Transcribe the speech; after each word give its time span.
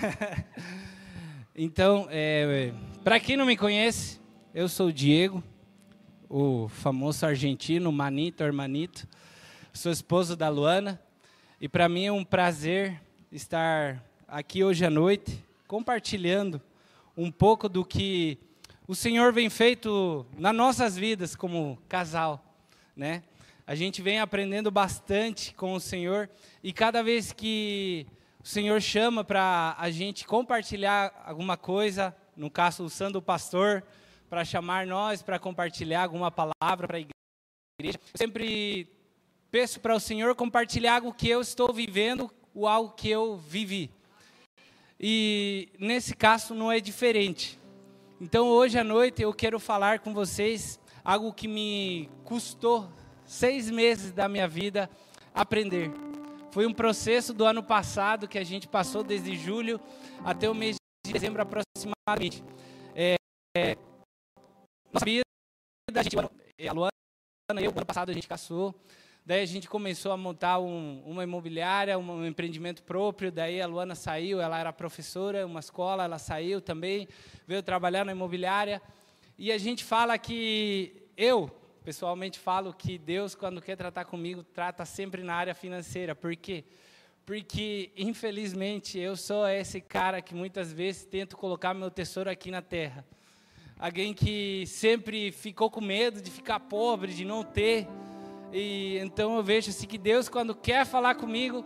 então, 1.54 2.06
é, 2.10 2.72
para 3.04 3.20
quem 3.20 3.36
não 3.36 3.44
me 3.46 3.56
conhece, 3.56 4.20
eu 4.54 4.68
sou 4.68 4.88
o 4.88 4.92
Diego, 4.92 5.42
o 6.28 6.68
famoso 6.68 7.26
argentino, 7.26 7.90
Manito, 7.92 8.42
Hermanito. 8.42 9.06
Sou 9.72 9.92
esposo 9.92 10.36
da 10.36 10.48
Luana. 10.48 11.00
E 11.60 11.68
para 11.68 11.88
mim 11.88 12.06
é 12.06 12.12
um 12.12 12.24
prazer 12.24 13.00
estar 13.30 14.02
aqui 14.26 14.64
hoje 14.64 14.84
à 14.84 14.90
noite, 14.90 15.44
compartilhando 15.66 16.60
um 17.16 17.30
pouco 17.30 17.68
do 17.68 17.84
que 17.84 18.38
o 18.86 18.94
Senhor 18.94 19.32
vem 19.32 19.50
feito 19.50 20.26
nas 20.38 20.54
nossas 20.54 20.96
vidas 20.96 21.36
como 21.36 21.78
casal, 21.88 22.44
né? 22.96 23.22
A 23.66 23.74
gente 23.74 24.02
vem 24.02 24.18
aprendendo 24.18 24.70
bastante 24.70 25.54
com 25.54 25.74
o 25.74 25.80
Senhor 25.80 26.28
e 26.62 26.72
cada 26.72 27.02
vez 27.02 27.32
que 27.32 28.06
o 28.42 28.46
Senhor 28.46 28.80
chama 28.80 29.22
para 29.22 29.76
a 29.78 29.90
gente 29.90 30.26
compartilhar 30.26 31.12
alguma 31.26 31.56
coisa, 31.58 32.16
no 32.34 32.50
caso 32.50 32.84
usando 32.84 33.16
o 33.16 33.22
pastor 33.22 33.84
para 34.30 34.44
chamar 34.44 34.86
nós 34.86 35.22
para 35.22 35.38
compartilhar 35.38 36.04
alguma 36.04 36.30
palavra 36.30 36.86
para 36.86 36.96
a 36.96 37.00
igreja, 37.00 37.98
eu 38.14 38.18
sempre 38.18 38.88
peço 39.50 39.80
para 39.80 39.94
o 39.94 40.00
Senhor 40.00 40.34
compartilhar 40.34 40.94
algo 40.94 41.12
que 41.12 41.28
eu 41.28 41.40
estou 41.40 41.72
vivendo, 41.72 42.30
ou 42.54 42.66
algo 42.66 42.94
que 42.94 43.10
eu 43.10 43.36
vivi. 43.36 43.90
E 44.98 45.68
nesse 45.78 46.14
caso 46.14 46.54
não 46.54 46.70
é 46.70 46.80
diferente. 46.80 47.58
Então 48.20 48.48
hoje 48.48 48.78
à 48.78 48.84
noite 48.84 49.22
eu 49.22 49.32
quero 49.34 49.58
falar 49.58 50.00
com 50.00 50.14
vocês 50.14 50.80
algo 51.04 51.32
que 51.32 51.48
me 51.48 52.08
custou 52.24 52.90
seis 53.24 53.70
meses 53.70 54.12
da 54.12 54.28
minha 54.28 54.48
vida 54.48 54.88
aprender. 55.34 56.09
Foi 56.52 56.66
um 56.66 56.74
processo 56.74 57.32
do 57.32 57.44
ano 57.44 57.62
passado 57.62 58.26
que 58.26 58.36
a 58.36 58.42
gente 58.42 58.66
passou 58.66 59.04
desde 59.04 59.36
julho 59.36 59.80
até 60.24 60.50
o 60.50 60.54
mês 60.54 60.76
de 61.06 61.12
dezembro 61.12 61.40
aproximadamente. 61.40 62.42
É, 62.92 63.14
é, 63.56 63.76
nossa 64.92 65.04
vida, 65.04 65.22
a, 65.94 66.02
gente, 66.02 66.18
a 66.18 66.72
Luana 66.72 66.90
e 67.60 67.64
eu, 67.64 67.70
ano 67.70 67.86
passado 67.86 68.10
a 68.10 68.12
gente 68.12 68.26
casou. 68.26 68.74
Daí 69.24 69.42
a 69.42 69.46
gente 69.46 69.68
começou 69.68 70.10
a 70.10 70.16
montar 70.16 70.58
um, 70.58 71.00
uma 71.06 71.22
imobiliária, 71.22 71.96
um, 71.96 72.10
um, 72.10 72.26
empreendimento 72.26 72.82
próprio. 72.82 73.30
Daí 73.30 73.62
a 73.62 73.66
Luana 73.68 73.94
saiu, 73.94 74.40
ela 74.40 74.58
era 74.58 74.72
professora, 74.72 75.46
uma 75.46 75.60
escola, 75.60 76.02
ela 76.02 76.18
saiu 76.18 76.60
também, 76.60 77.06
veio 77.46 77.62
trabalhar 77.62 78.04
na 78.04 78.10
imobiliária. 78.10 78.82
E 79.38 79.52
a 79.52 79.58
gente 79.58 79.84
fala 79.84 80.18
que 80.18 81.08
eu, 81.16 81.48
Pessoalmente 81.82 82.38
falo 82.38 82.74
que 82.74 82.98
Deus, 82.98 83.34
quando 83.34 83.62
quer 83.62 83.74
tratar 83.74 84.04
comigo, 84.04 84.42
trata 84.42 84.84
sempre 84.84 85.22
na 85.22 85.34
área 85.34 85.54
financeira. 85.54 86.14
Por 86.14 86.36
quê? 86.36 86.64
Porque, 87.24 87.90
infelizmente, 87.96 88.98
eu 88.98 89.16
sou 89.16 89.48
esse 89.48 89.80
cara 89.80 90.20
que 90.20 90.34
muitas 90.34 90.70
vezes 90.72 91.06
tento 91.06 91.38
colocar 91.38 91.72
meu 91.72 91.90
tesouro 91.90 92.28
aqui 92.28 92.50
na 92.50 92.60
terra. 92.60 93.02
Alguém 93.78 94.12
que 94.12 94.66
sempre 94.66 95.32
ficou 95.32 95.70
com 95.70 95.80
medo 95.80 96.20
de 96.20 96.30
ficar 96.30 96.60
pobre, 96.60 97.14
de 97.14 97.24
não 97.24 97.42
ter. 97.42 97.88
E 98.52 98.98
então 98.98 99.36
eu 99.36 99.42
vejo 99.42 99.70
assim 99.70 99.86
que 99.86 99.96
Deus, 99.96 100.28
quando 100.28 100.54
quer 100.54 100.84
falar 100.84 101.14
comigo, 101.14 101.64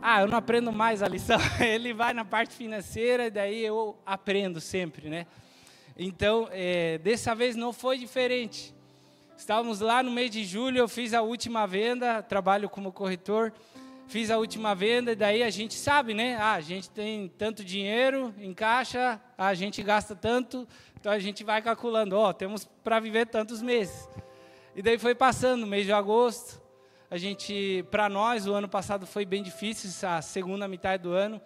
ah, 0.00 0.22
eu 0.22 0.26
não 0.26 0.38
aprendo 0.38 0.72
mais 0.72 1.02
a 1.02 1.08
lição. 1.08 1.38
Ele 1.60 1.92
vai 1.92 2.14
na 2.14 2.24
parte 2.24 2.54
financeira 2.54 3.26
e 3.26 3.30
daí 3.30 3.62
eu 3.62 3.98
aprendo 4.06 4.58
sempre, 4.58 5.10
né? 5.10 5.26
Então, 5.98 6.48
é, 6.50 6.96
dessa 6.96 7.34
vez 7.34 7.56
não 7.56 7.74
foi 7.74 7.98
diferente. 7.98 8.77
Estávamos 9.38 9.78
lá 9.78 10.02
no 10.02 10.10
mês 10.10 10.32
de 10.32 10.44
julho, 10.44 10.78
eu 10.78 10.88
fiz 10.88 11.14
a 11.14 11.22
última 11.22 11.64
venda, 11.64 12.20
trabalho 12.20 12.68
como 12.68 12.92
corretor, 12.92 13.52
fiz 14.08 14.32
a 14.32 14.36
última 14.36 14.74
venda, 14.74 15.12
e 15.12 15.14
daí 15.14 15.44
a 15.44 15.48
gente 15.48 15.74
sabe, 15.74 16.12
né? 16.12 16.36
Ah, 16.36 16.54
a 16.54 16.60
gente 16.60 16.90
tem 16.90 17.28
tanto 17.38 17.62
dinheiro 17.62 18.34
em 18.40 18.52
caixa, 18.52 19.20
a 19.38 19.54
gente 19.54 19.80
gasta 19.80 20.16
tanto, 20.16 20.66
então 20.98 21.12
a 21.12 21.20
gente 21.20 21.44
vai 21.44 21.62
calculando, 21.62 22.16
ó, 22.16 22.30
oh, 22.30 22.34
temos 22.34 22.68
para 22.82 22.98
viver 22.98 23.28
tantos 23.28 23.62
meses. 23.62 24.08
E 24.74 24.82
daí 24.82 24.98
foi 24.98 25.14
passando, 25.14 25.68
mês 25.68 25.86
de 25.86 25.92
agosto, 25.92 26.60
a 27.08 27.16
gente, 27.16 27.86
para 27.92 28.08
nós, 28.08 28.44
o 28.44 28.52
ano 28.52 28.68
passado 28.68 29.06
foi 29.06 29.24
bem 29.24 29.40
difícil, 29.40 29.88
a 30.08 30.20
segunda 30.20 30.66
metade 30.66 31.04
do 31.04 31.12
ano, 31.12 31.40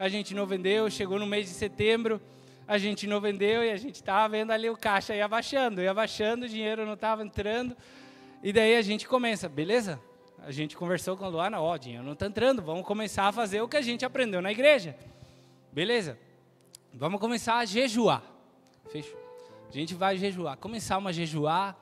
a 0.00 0.08
gente 0.08 0.34
não 0.34 0.46
vendeu, 0.46 0.90
chegou 0.90 1.16
no 1.16 1.26
mês 1.26 1.46
de 1.46 1.52
setembro, 1.52 2.20
a 2.66 2.78
gente 2.78 3.06
não 3.06 3.20
vendeu 3.20 3.64
e 3.64 3.70
a 3.70 3.76
gente 3.76 3.96
estava 3.96 4.28
vendo 4.28 4.50
ali 4.50 4.68
o 4.68 4.76
caixa 4.76 5.14
ia 5.14 5.28
baixando, 5.28 5.80
ia 5.80 5.94
baixando, 5.94 6.46
o 6.46 6.48
dinheiro 6.48 6.84
não 6.84 6.94
estava 6.94 7.22
entrando. 7.22 7.76
E 8.42 8.52
daí 8.52 8.76
a 8.76 8.82
gente 8.82 9.06
começa, 9.06 9.48
beleza? 9.48 10.00
A 10.40 10.50
gente 10.50 10.76
conversou 10.76 11.16
com 11.16 11.24
a 11.24 11.28
Luana, 11.28 11.60
ó, 11.60 11.74
oh, 11.74 11.78
dinheiro 11.78 12.04
não 12.04 12.12
está 12.12 12.26
entrando, 12.26 12.62
vamos 12.62 12.86
começar 12.86 13.26
a 13.28 13.32
fazer 13.32 13.60
o 13.60 13.68
que 13.68 13.76
a 13.76 13.82
gente 13.82 14.04
aprendeu 14.04 14.42
na 14.42 14.50
igreja. 14.50 14.96
Beleza? 15.72 16.18
Vamos 16.92 17.20
começar 17.20 17.56
a 17.56 17.64
jejuar. 17.64 18.22
Fechou? 18.90 19.18
A 19.68 19.72
gente 19.72 19.94
vai 19.94 20.16
jejuar. 20.16 20.56
Começamos 20.56 21.08
a 21.08 21.12
jejuar, 21.12 21.76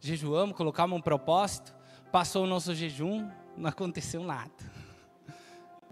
jejuamos, 0.00 0.56
colocamos 0.56 0.98
um 0.98 1.00
propósito, 1.00 1.74
passou 2.12 2.44
o 2.44 2.46
nosso 2.46 2.74
jejum, 2.74 3.28
não 3.56 3.70
aconteceu 3.70 4.22
nada. 4.22 4.50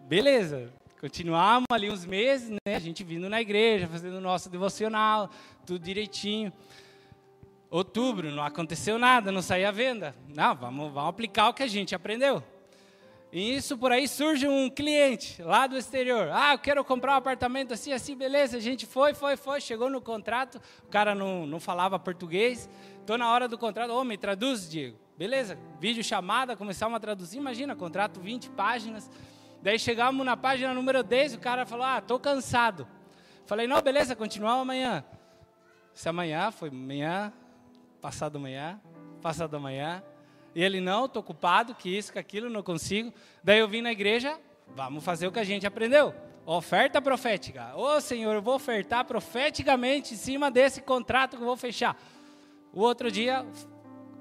Beleza, 0.00 0.72
Continuamos 1.06 1.66
ali 1.70 1.88
uns 1.88 2.04
meses, 2.04 2.50
né? 2.50 2.74
A 2.74 2.80
gente 2.80 3.04
vindo 3.04 3.28
na 3.28 3.40
igreja, 3.40 3.86
fazendo 3.86 4.20
nosso 4.20 4.50
devocional, 4.50 5.30
tudo 5.64 5.78
direitinho. 5.78 6.52
Outubro, 7.70 8.32
não 8.32 8.42
aconteceu 8.42 8.98
nada, 8.98 9.30
não 9.30 9.40
saía 9.40 9.70
venda. 9.70 10.16
Não, 10.34 10.56
vamos, 10.56 10.92
vamos 10.92 11.08
aplicar 11.08 11.48
o 11.48 11.54
que 11.54 11.62
a 11.62 11.68
gente 11.68 11.94
aprendeu. 11.94 12.42
E 13.32 13.54
isso 13.54 13.78
por 13.78 13.92
aí 13.92 14.08
surge 14.08 14.48
um 14.48 14.68
cliente 14.68 15.40
lá 15.40 15.68
do 15.68 15.78
exterior. 15.78 16.28
Ah, 16.32 16.54
eu 16.54 16.58
quero 16.58 16.84
comprar 16.84 17.12
um 17.12 17.18
apartamento 17.18 17.72
assim, 17.72 17.92
assim, 17.92 18.16
beleza. 18.16 18.56
A 18.56 18.60
gente 18.60 18.84
foi, 18.84 19.14
foi, 19.14 19.36
foi, 19.36 19.60
chegou 19.60 19.88
no 19.88 20.00
contrato. 20.00 20.60
O 20.82 20.88
cara 20.88 21.14
não, 21.14 21.46
não 21.46 21.60
falava 21.60 22.00
português. 22.00 22.68
Estou 22.98 23.16
na 23.16 23.30
hora 23.30 23.46
do 23.46 23.56
contrato. 23.56 23.90
Ô, 23.90 24.00
oh, 24.00 24.04
me 24.04 24.18
traduz, 24.18 24.68
Diego. 24.68 24.98
Beleza, 25.16 25.56
vídeo 25.78 26.02
chamada, 26.02 26.56
começamos 26.56 26.96
a 26.96 26.98
traduzir. 26.98 27.38
Imagina, 27.38 27.76
contrato 27.76 28.18
20 28.18 28.50
páginas. 28.50 29.08
Daí 29.66 29.80
chegamos 29.80 30.24
na 30.24 30.36
página 30.36 30.72
número 30.72 31.02
10, 31.02 31.34
o 31.34 31.40
cara 31.40 31.66
falou: 31.66 31.84
Ah, 31.84 32.00
tô 32.00 32.20
cansado. 32.20 32.86
Falei: 33.46 33.66
Não, 33.66 33.82
beleza, 33.82 34.14
continuamos 34.14 34.62
amanhã. 34.62 35.04
Se 35.92 36.08
amanhã 36.08 36.52
foi 36.52 36.68
amanhã, 36.68 37.32
passado 38.00 38.36
amanhã, 38.36 38.80
passado 39.20 39.56
amanhã. 39.56 40.04
E 40.54 40.62
ele: 40.62 40.80
Não, 40.80 41.08
tô 41.08 41.18
ocupado, 41.18 41.74
que 41.74 41.88
isso, 41.88 42.12
que 42.12 42.18
aquilo, 42.20 42.48
não 42.48 42.62
consigo. 42.62 43.12
Daí 43.42 43.58
eu 43.58 43.66
vim 43.66 43.82
na 43.82 43.90
igreja, 43.90 44.38
vamos 44.68 45.02
fazer 45.02 45.26
o 45.26 45.32
que 45.32 45.40
a 45.40 45.44
gente 45.44 45.66
aprendeu. 45.66 46.14
Oferta 46.44 47.02
profética. 47.02 47.72
Ô 47.74 47.96
oh, 47.96 48.00
Senhor, 48.00 48.34
eu 48.34 48.42
vou 48.42 48.54
ofertar 48.54 49.04
profeticamente 49.04 50.14
em 50.14 50.16
cima 50.16 50.48
desse 50.48 50.80
contrato 50.80 51.36
que 51.36 51.42
eu 51.42 51.46
vou 51.46 51.56
fechar. 51.56 52.00
O 52.72 52.82
outro 52.82 53.10
dia, 53.10 53.44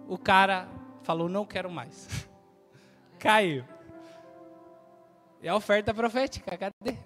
o 0.07 0.17
cara 0.17 0.67
falou: 1.03 1.29
Não 1.29 1.45
quero 1.45 1.69
mais. 1.69 2.27
Caiu. 3.19 3.74
É 5.41 5.49
a 5.49 5.55
oferta 5.55 5.93
profética, 5.93 6.57
cadê? 6.57 6.97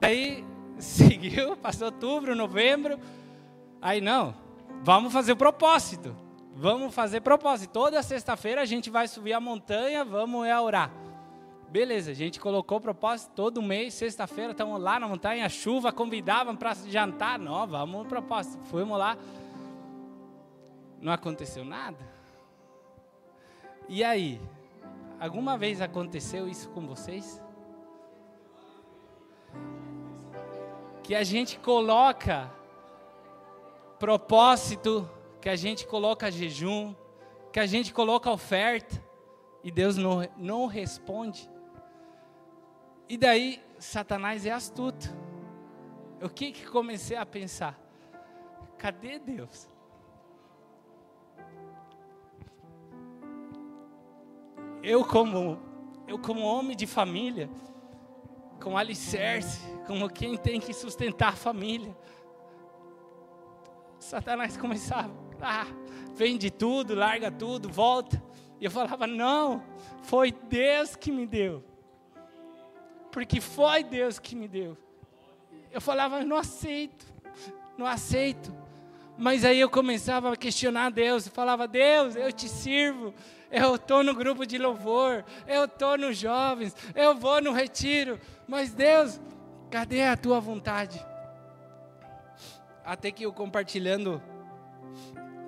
Aí 0.00 0.44
seguiu, 0.78 1.56
passou 1.56 1.86
outubro, 1.86 2.34
novembro. 2.34 2.98
Aí 3.80 4.00
não, 4.00 4.34
vamos 4.82 5.12
fazer 5.12 5.32
o 5.32 5.36
propósito. 5.36 6.16
Vamos 6.56 6.94
fazer 6.94 7.20
propósito. 7.20 7.72
Toda 7.72 8.02
sexta-feira 8.02 8.62
a 8.62 8.64
gente 8.64 8.88
vai 8.88 9.08
subir 9.08 9.32
a 9.32 9.40
montanha, 9.40 10.04
vamos 10.04 10.46
é 10.46 10.58
orar. 10.58 10.90
Beleza, 11.68 12.12
a 12.12 12.14
gente 12.14 12.38
colocou 12.38 12.78
o 12.78 12.80
propósito 12.80 13.32
todo 13.34 13.60
mês, 13.60 13.94
sexta-feira, 13.94 14.52
estamos 14.52 14.80
lá 14.80 15.00
na 15.00 15.08
montanha, 15.08 15.48
chuva, 15.48 15.90
convidavam 15.90 16.54
para 16.54 16.72
jantar. 16.86 17.36
Não, 17.36 17.66
vamos 17.66 18.04
no 18.04 18.08
propósito. 18.08 18.62
Fomos 18.66 18.96
lá. 18.96 19.18
Não 21.00 21.12
aconteceu 21.12 21.64
nada. 21.64 21.98
E 23.88 24.04
aí? 24.04 24.40
Alguma 25.24 25.56
vez 25.56 25.80
aconteceu 25.80 26.46
isso 26.46 26.68
com 26.68 26.86
vocês? 26.86 27.42
Que 31.02 31.14
a 31.14 31.24
gente 31.24 31.58
coloca 31.58 32.52
propósito, 33.98 35.08
que 35.40 35.48
a 35.48 35.56
gente 35.56 35.86
coloca 35.86 36.30
jejum, 36.30 36.94
que 37.50 37.58
a 37.58 37.64
gente 37.64 37.90
coloca 37.90 38.30
oferta 38.30 39.02
e 39.62 39.70
Deus 39.70 39.96
não, 39.96 40.28
não 40.36 40.66
responde. 40.66 41.50
E 43.08 43.16
daí 43.16 43.64
Satanás 43.78 44.44
é 44.44 44.50
astuto. 44.50 45.08
O 46.20 46.28
que 46.28 46.52
que 46.52 46.66
comecei 46.66 47.16
a 47.16 47.24
pensar? 47.24 47.80
Cadê 48.76 49.18
Deus? 49.18 49.70
Eu 54.84 55.04
como 55.04 55.58
eu 56.06 56.18
como 56.18 56.42
homem 56.42 56.76
de 56.76 56.86
família, 56.86 57.48
com 58.62 58.76
alicerce, 58.76 59.60
como 59.86 60.08
quem 60.08 60.36
tem 60.36 60.60
que 60.60 60.74
sustentar 60.74 61.30
a 61.30 61.36
família. 61.36 61.96
Satanás 63.98 64.56
começava, 64.56 65.10
ah, 65.40 65.66
vende 66.14 66.50
tudo, 66.50 66.94
larga 66.94 67.30
tudo, 67.30 67.70
volta. 67.70 68.22
E 68.60 68.66
eu 68.66 68.70
falava, 68.70 69.06
não, 69.06 69.64
foi 70.02 70.30
Deus 70.30 70.94
que 70.94 71.10
me 71.10 71.26
deu. 71.26 71.64
porque 73.10 73.40
foi 73.40 73.84
Deus 73.84 74.18
que 74.18 74.34
me 74.34 74.48
deu. 74.48 74.76
Eu 75.70 75.80
falava, 75.80 76.24
não 76.24 76.36
aceito, 76.36 77.06
não 77.78 77.86
aceito. 77.86 78.52
Mas 79.16 79.44
aí 79.44 79.60
eu 79.60 79.70
começava 79.70 80.32
a 80.32 80.36
questionar 80.36 80.90
Deus, 80.90 81.26
eu 81.26 81.32
falava, 81.32 81.68
Deus, 81.68 82.16
eu 82.16 82.32
te 82.32 82.48
sirvo, 82.48 83.14
eu 83.54 83.76
estou 83.76 84.02
no 84.02 84.14
grupo 84.14 84.44
de 84.44 84.58
louvor, 84.58 85.24
eu 85.46 85.66
estou 85.66 85.96
nos 85.96 86.16
jovens, 86.18 86.74
eu 86.94 87.14
vou 87.14 87.40
no 87.40 87.52
retiro, 87.52 88.18
mas 88.48 88.74
Deus, 88.74 89.20
cadê 89.70 90.02
a 90.02 90.16
tua 90.16 90.40
vontade? 90.40 91.04
Até 92.84 93.12
que 93.12 93.24
eu 93.24 93.32
compartilhando 93.32 94.20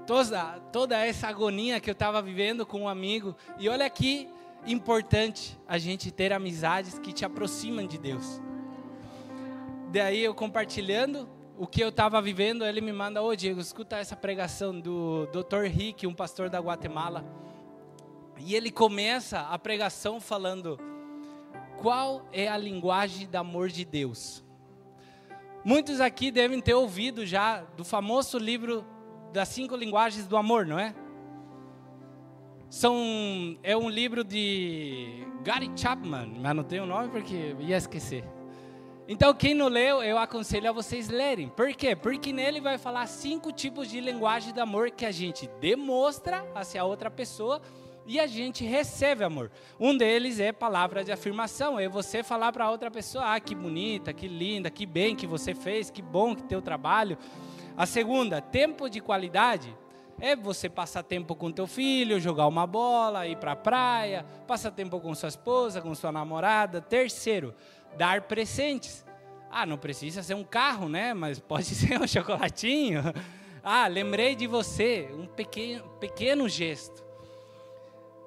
toda, 0.06 0.61
toda 0.73 1.05
essa 1.05 1.26
agonia 1.26 1.81
que 1.81 1.91
eu 1.91 1.93
estava 1.93 2.23
vivendo 2.23 2.64
com 2.64 2.82
um 2.82 2.88
amigo, 2.88 3.35
e 3.58 3.69
olha 3.69 3.91
que 3.91 4.29
importante 4.64 5.59
a 5.67 5.76
gente 5.76 6.11
ter 6.12 6.32
amizades 6.32 6.99
que 6.99 7.12
te 7.12 7.25
aproximam 7.25 7.87
de 7.87 7.99
Deus. 7.99 8.41
Daí 9.91 10.23
eu 10.23 10.35
compartilhando, 10.35 11.29
o 11.59 11.67
que 11.67 11.82
eu 11.82 11.88
estava 11.88 12.20
vivendo, 12.23 12.64
ele 12.64 12.81
me 12.81 12.93
manda, 12.93 13.23
ô 13.23 13.35
Diego, 13.35 13.61
escuta 13.61 13.97
essa 13.97 14.14
pregação 14.14 14.79
do 14.79 15.26
Dr. 15.26 15.64
Rick, 15.64 16.06
um 16.06 16.14
pastor 16.14 16.49
da 16.49 16.61
Guatemala. 16.61 17.25
E 18.38 18.55
ele 18.55 18.71
começa 18.71 19.41
a 19.41 19.59
pregação 19.59 20.21
falando: 20.21 20.79
qual 21.79 22.27
é 22.33 22.49
a 22.49 22.56
linguagem 22.56 23.27
do 23.27 23.37
amor 23.37 23.69
de 23.69 23.85
Deus? 23.85 24.44
Muitos 25.65 26.00
aqui 26.00 26.31
devem 26.31 26.61
ter 26.61 26.75
ouvido 26.75 27.27
já 27.27 27.62
do 27.77 27.85
famoso 27.85 28.38
livro 28.38 28.85
das 29.33 29.49
cinco 29.49 29.75
linguagens 29.75 30.27
do 30.27 30.37
amor, 30.37 30.65
não 30.65 30.79
é? 30.79 30.94
São, 32.71 33.59
é 33.62 33.77
um 33.77 33.88
livro 33.88 34.23
de 34.23 35.27
Gary 35.43 35.71
Chapman, 35.75 36.38
mas 36.41 36.55
não 36.55 36.65
tem 36.65 36.81
o 36.81 36.87
nome 36.87 37.09
porque 37.09 37.56
ia 37.61 37.77
esquecer. 37.77 38.25
Então, 39.09 39.33
quem 39.33 39.55
não 39.55 39.69
leu, 39.69 40.03
eu 40.03 40.19
aconselho 40.19 40.69
a 40.69 40.73
vocês 40.73 41.09
lerem. 41.09 41.49
Por 41.49 41.73
quê? 41.75 41.94
Porque 41.94 42.33
nele 42.33 42.61
vai 42.61 42.77
falar 42.77 43.06
cinco 43.06 43.53
tipos 43.53 43.88
de 43.88 44.00
linguagem 44.00 44.53
de 44.53 44.59
amor 44.59 44.91
que 44.91 45.06
a 45.06 45.12
gente 45.12 45.49
demonstra 45.61 46.44
hacia 46.56 46.85
outra 46.85 47.09
pessoa 47.09 47.62
e 48.06 48.20
a 48.20 48.26
gente 48.26 48.64
recebe 48.64 49.25
amor. 49.25 49.50
Um 49.79 49.97
deles 49.97 50.38
é 50.38 50.53
palavra 50.53 51.03
de 51.03 51.11
afirmação, 51.11 51.79
é 51.79 51.88
você 51.88 52.23
falar 52.23 52.53
para 52.53 52.70
outra 52.70 52.91
pessoa: 52.91 53.35
"Ah, 53.35 53.41
que 53.41 53.55
bonita, 53.55 54.12
que 54.12 54.29
linda, 54.29 54.70
que 54.70 54.87
bem 54.87 55.17
que 55.17 55.26
você 55.26 55.55
fez, 55.55 55.91
que 55.91 56.00
bom 56.00 56.35
que 56.35 56.44
teu 56.44 56.62
trabalho". 56.62 57.19
A 57.76 57.85
segunda, 57.85 58.41
tempo 58.41 58.88
de 58.88 59.00
qualidade, 59.00 59.76
é 60.19 60.35
você 60.35 60.69
passar 60.69 61.03
tempo 61.03 61.35
com 61.35 61.53
teu 61.53 61.67
filho, 61.67 62.19
jogar 62.20 62.47
uma 62.47 62.67
bola, 62.67 63.26
ir 63.26 63.37
para 63.37 63.53
a 63.53 63.56
praia, 63.56 64.25
passar 64.47 64.70
tempo 64.70 64.99
com 65.00 65.14
sua 65.14 65.29
esposa, 65.29 65.82
com 65.82 65.94
sua 65.94 66.11
namorada. 66.11 66.81
Terceiro, 66.81 67.55
dar 67.97 68.23
presentes. 68.23 69.05
Ah, 69.50 69.67
não 69.67 69.76
precisa 69.76 70.23
ser 70.23 70.35
um 70.35 70.44
carro, 70.44 70.88
né? 70.88 71.12
Mas 71.12 71.38
pode 71.38 71.67
ser 71.75 72.00
um 72.00 72.06
chocolatinho. 72.06 73.02
Ah, 73.62 73.87
lembrei 73.87 74.35
de 74.35 74.47
você, 74.47 75.11
um 75.12 75.26
pequeno, 75.26 75.88
pequeno 76.00 76.49
gesto. 76.49 77.06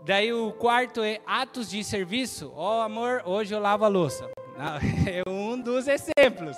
Daí 0.05 0.31
o 0.31 0.51
quarto 0.53 1.01
é 1.01 1.19
atos 1.25 1.69
de 1.69 1.83
serviço. 1.83 2.51
Ó 2.55 2.79
oh, 2.79 2.81
amor, 2.81 3.21
hoje 3.25 3.53
eu 3.53 3.59
lavo 3.59 3.85
a 3.85 3.87
louça. 3.87 4.29
É 5.07 5.29
um 5.29 5.59
dos 5.59 5.87
exemplos. 5.87 6.57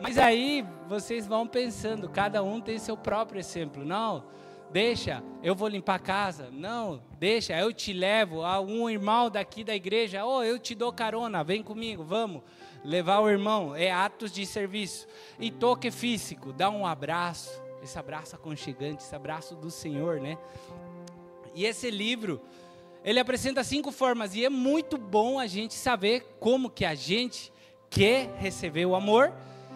Mas 0.00 0.16
aí 0.16 0.64
vocês 0.88 1.26
vão 1.26 1.46
pensando, 1.46 2.08
cada 2.08 2.42
um 2.42 2.60
tem 2.60 2.78
seu 2.78 2.96
próprio 2.96 3.38
exemplo. 3.38 3.84
Não, 3.84 4.24
deixa, 4.70 5.22
eu 5.42 5.54
vou 5.54 5.68
limpar 5.68 5.96
a 5.96 5.98
casa. 5.98 6.50
Não, 6.50 7.02
deixa, 7.18 7.58
eu 7.58 7.72
te 7.72 7.92
levo 7.92 8.42
a 8.42 8.60
um 8.60 8.88
irmão 8.88 9.30
daqui 9.30 9.62
da 9.62 9.74
igreja. 9.74 10.24
Oh, 10.24 10.42
eu 10.42 10.58
te 10.58 10.74
dou 10.74 10.92
carona, 10.92 11.44
vem 11.44 11.62
comigo, 11.62 12.02
vamos. 12.02 12.42
Levar 12.84 13.20
o 13.20 13.28
irmão 13.28 13.76
é 13.76 13.92
atos 13.92 14.32
de 14.32 14.44
serviço. 14.46 15.06
E 15.38 15.50
toque 15.50 15.90
físico, 15.90 16.52
dá 16.52 16.70
um 16.70 16.86
abraço, 16.86 17.62
esse 17.82 17.98
abraço 17.98 18.34
aconchegante, 18.34 19.02
esse 19.02 19.14
abraço 19.14 19.54
do 19.54 19.70
Senhor, 19.70 20.20
né? 20.20 20.38
E 21.54 21.64
esse 21.64 21.90
livro, 21.90 22.40
ele 23.04 23.18
apresenta 23.18 23.64
cinco 23.64 23.90
formas 23.90 24.34
e 24.34 24.44
é 24.44 24.48
muito 24.48 24.96
bom 24.96 25.38
a 25.38 25.46
gente 25.46 25.74
saber 25.74 26.36
como 26.38 26.70
que 26.70 26.84
a 26.84 26.94
gente 26.94 27.52
quer 27.90 28.32
receber 28.36 28.86
o 28.86 28.94
amor 28.94 29.32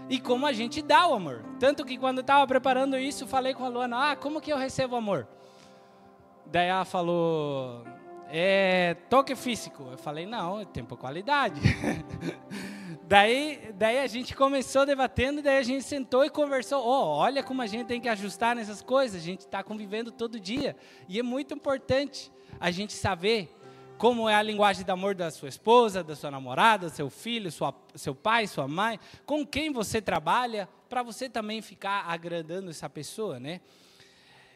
e 0.09 0.21
como 0.21 0.47
a 0.47 0.53
gente 0.53 0.81
dá 0.81 1.07
o 1.09 1.15
amor. 1.15 1.45
Tanto 1.59 1.85
que 1.85 1.99
quando 1.99 2.19
eu 2.19 2.23
estava 2.23 2.47
preparando 2.47 2.97
isso, 2.97 3.27
falei 3.27 3.53
com 3.53 3.65
a 3.65 3.69
Luana, 3.69 4.13
ah, 4.13 4.17
como 4.17 4.41
que 4.41 4.53
eu 4.53 4.57
recebo 4.57 4.95
amor? 4.95 5.27
Daí 6.47 6.69
ela 6.69 6.85
falou, 6.85 7.85
é 8.29 8.95
toque 9.11 9.35
físico. 9.35 9.89
Eu 9.91 9.99
falei, 9.99 10.25
não, 10.25 10.61
é 10.61 10.65
tempo 10.65 10.97
qualidade. 10.97 11.61
daí, 13.03 13.73
daí 13.75 13.99
a 13.99 14.07
gente 14.07 14.37
começou 14.37 14.87
debatendo, 14.87 15.43
daí 15.43 15.59
a 15.59 15.63
gente 15.63 15.83
sentou 15.83 16.25
e 16.25 16.31
conversou. 16.31 16.85
Oh, 16.85 17.17
olha 17.17 17.43
como 17.43 17.63
a 17.63 17.67
gente 17.67 17.87
tem 17.87 18.01
que 18.01 18.09
ajustar 18.09 18.55
nessas 18.55 18.81
coisas. 18.81 19.21
A 19.21 19.25
gente 19.25 19.41
está 19.41 19.65
convivendo 19.65 20.13
todo 20.13 20.39
dia. 20.39 20.77
E 21.09 21.19
é 21.19 21.23
muito 21.23 21.53
importante 21.53 22.31
a 22.61 22.71
gente 22.71 22.93
saber 22.93 23.53
como 23.99 24.29
é 24.29 24.35
a 24.35 24.43
linguagem 24.43 24.85
de 24.85 24.91
amor 24.91 25.15
da 25.15 25.31
sua 25.31 25.49
esposa, 25.49 26.05
da 26.05 26.15
sua 26.15 26.31
namorada, 26.31 26.89
seu 26.89 27.09
filho, 27.09 27.51
sua, 27.51 27.75
seu 27.95 28.15
pai, 28.15 28.47
sua 28.47 28.69
mãe, 28.69 29.01
com 29.25 29.47
quem 29.47 29.73
você 29.73 30.03
trabalha, 30.03 30.69
para 30.89 31.03
você 31.03 31.29
também 31.29 31.63
ficar 31.63 32.05
agradando 32.07 32.71
essa 32.71 32.89
pessoa, 32.89 33.41
né? 33.41 33.61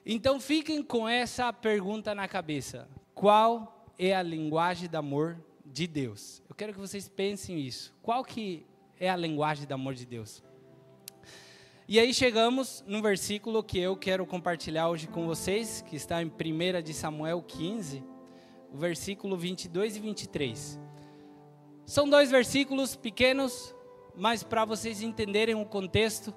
Então 0.04 0.40
fiquem 0.40 0.82
com 0.82 1.08
essa 1.08 1.52
pergunta 1.52 2.14
na 2.14 2.28
cabeça: 2.28 2.88
qual 3.14 3.86
é 3.98 4.14
a 4.14 4.22
linguagem 4.22 4.88
de 4.88 4.96
amor 4.96 5.38
de 5.64 5.86
Deus? 5.86 6.42
Eu 6.48 6.54
quero 6.54 6.72
que 6.72 6.78
vocês 6.78 7.08
pensem 7.08 7.58
isso. 7.60 7.94
Qual 8.02 8.24
que 8.24 8.66
é 8.98 9.08
a 9.08 9.16
linguagem 9.16 9.66
de 9.66 9.72
amor 9.72 9.94
de 9.94 10.06
Deus? 10.06 10.42
E 11.92 11.98
aí 11.98 12.14
chegamos 12.14 12.84
no 12.86 13.02
versículo 13.02 13.64
que 13.64 13.76
eu 13.76 13.96
quero 13.96 14.24
compartilhar 14.24 14.88
hoje 14.88 15.08
com 15.08 15.26
vocês, 15.26 15.82
que 15.88 15.96
está 15.96 16.22
em 16.22 16.26
1 16.26 16.82
de 16.84 16.94
Samuel 16.94 17.42
15, 17.42 18.04
o 18.72 18.78
versículo 18.78 19.36
22 19.36 19.96
e 19.96 19.98
23. 19.98 20.78
São 21.84 22.08
dois 22.08 22.30
versículos 22.30 22.94
pequenos, 22.94 23.74
mas 24.14 24.44
para 24.44 24.64
vocês 24.64 25.02
entenderem 25.02 25.56
o 25.56 25.66
contexto, 25.66 26.32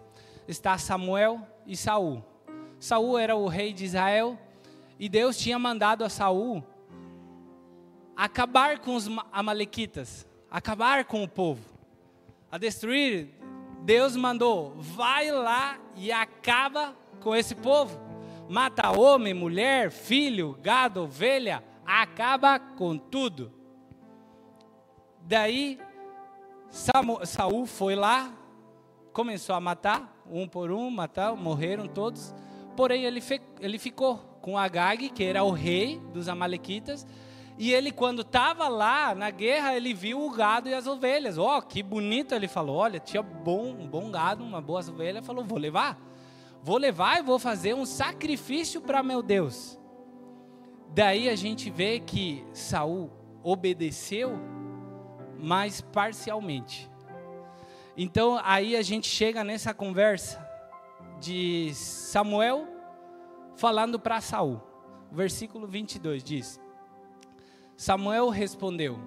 está 0.47 0.75
Samuel 0.79 1.47
e 1.67 1.77
Saul. 1.77 2.25
Saul 2.79 3.19
era 3.19 3.35
o 3.35 3.47
rei 3.47 3.73
de 3.73 3.85
Israel 3.85 4.39
e 4.97 5.07
Deus 5.07 5.37
tinha 5.37 5.59
mandado 5.59 6.03
a 6.03 6.09
Saul 6.09 6.63
acabar 8.15 8.79
com 8.79 8.95
os 8.95 9.07
amalequitas, 9.31 10.25
acabar 10.49 11.05
com 11.05 11.23
o 11.23 11.29
povo, 11.29 11.63
a 12.51 12.57
destruir. 12.57 13.42
Deus 13.83 14.15
mandou, 14.15 14.73
vai 14.77 15.29
lá 15.29 15.77
e 15.97 16.09
acaba 16.09 16.95
com 17.19 17.35
esse 17.35 17.53
povo. 17.53 17.99
Mata 18.49 18.97
homem, 18.97 19.33
mulher, 19.33 19.91
filho, 19.91 20.57
gado, 20.61 21.03
ovelha, 21.03 21.61
acaba 21.85 22.59
com 22.59 22.97
tudo. 22.97 23.51
Daí 25.21 25.79
Saul 26.69 27.65
foi 27.65 27.95
lá, 27.95 28.33
começou 29.11 29.53
a 29.53 29.59
matar, 29.59 30.23
um 30.29 30.47
por 30.47 30.71
um, 30.71 30.89
matar, 30.89 31.35
morreram 31.35 31.85
todos. 31.85 32.33
Porém, 32.77 33.03
ele, 33.03 33.21
ele 33.59 33.77
ficou 33.77 34.17
com 34.41 34.57
Agag, 34.57 35.09
que 35.09 35.23
era 35.25 35.43
o 35.43 35.51
rei 35.51 35.99
dos 36.13 36.29
Amalequitas, 36.29 37.05
e 37.57 37.71
ele, 37.71 37.91
quando 37.91 38.21
estava 38.21 38.67
lá 38.67 39.13
na 39.13 39.29
guerra, 39.29 39.75
ele 39.75 39.93
viu 39.93 40.25
o 40.25 40.31
gado 40.31 40.69
e 40.69 40.73
as 40.73 40.87
ovelhas. 40.87 41.37
Ó, 41.37 41.57
oh, 41.57 41.61
que 41.61 41.83
bonito! 41.83 42.33
Ele 42.33 42.47
falou: 42.47 42.77
Olha, 42.77 42.99
tinha 42.99 43.21
bom, 43.21 43.75
um 43.79 43.87
bom 43.87 44.09
gado, 44.09 44.43
uma 44.43 44.61
boa 44.61 44.79
ovelha. 44.79 45.21
Falou: 45.21 45.43
Vou 45.43 45.59
levar. 45.59 45.99
Vou 46.63 46.77
levar 46.77 47.19
e 47.19 47.23
vou 47.23 47.37
fazer 47.37 47.75
um 47.75 47.85
sacrifício 47.85 48.81
para 48.81 49.03
meu 49.03 49.21
Deus. 49.21 49.77
Daí 50.89 51.29
a 51.29 51.35
gente 51.35 51.69
vê 51.69 51.99
que 51.99 52.45
Saul 52.53 53.11
obedeceu, 53.43 54.31
mas 55.37 55.81
parcialmente. 55.81 56.89
Então 57.97 58.39
aí 58.43 58.75
a 58.75 58.81
gente 58.81 59.07
chega 59.07 59.43
nessa 59.43 59.73
conversa 59.73 60.43
de 61.19 61.71
Samuel 61.73 62.67
falando 63.55 63.99
para 63.99 64.21
Saul. 64.21 64.61
Versículo 65.11 65.67
22 65.67 66.23
diz: 66.23 66.62
Samuel 67.75 68.29
respondeu: 68.29 68.97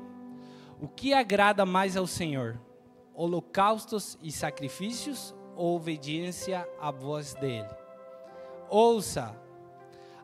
O 0.81 0.89
que 0.89 1.13
agrada 1.13 1.65
mais 1.65 1.97
ao 1.97 2.07
Senhor? 2.07 2.61
Holocaustos 3.15 4.19
e 4.23 4.31
sacrifícios 4.31 5.35
ou 5.55 5.77
obediência 5.77 6.69
à 6.81 6.91
voz 6.91 7.35
dele? 7.35 7.69
Ouça, 8.69 9.35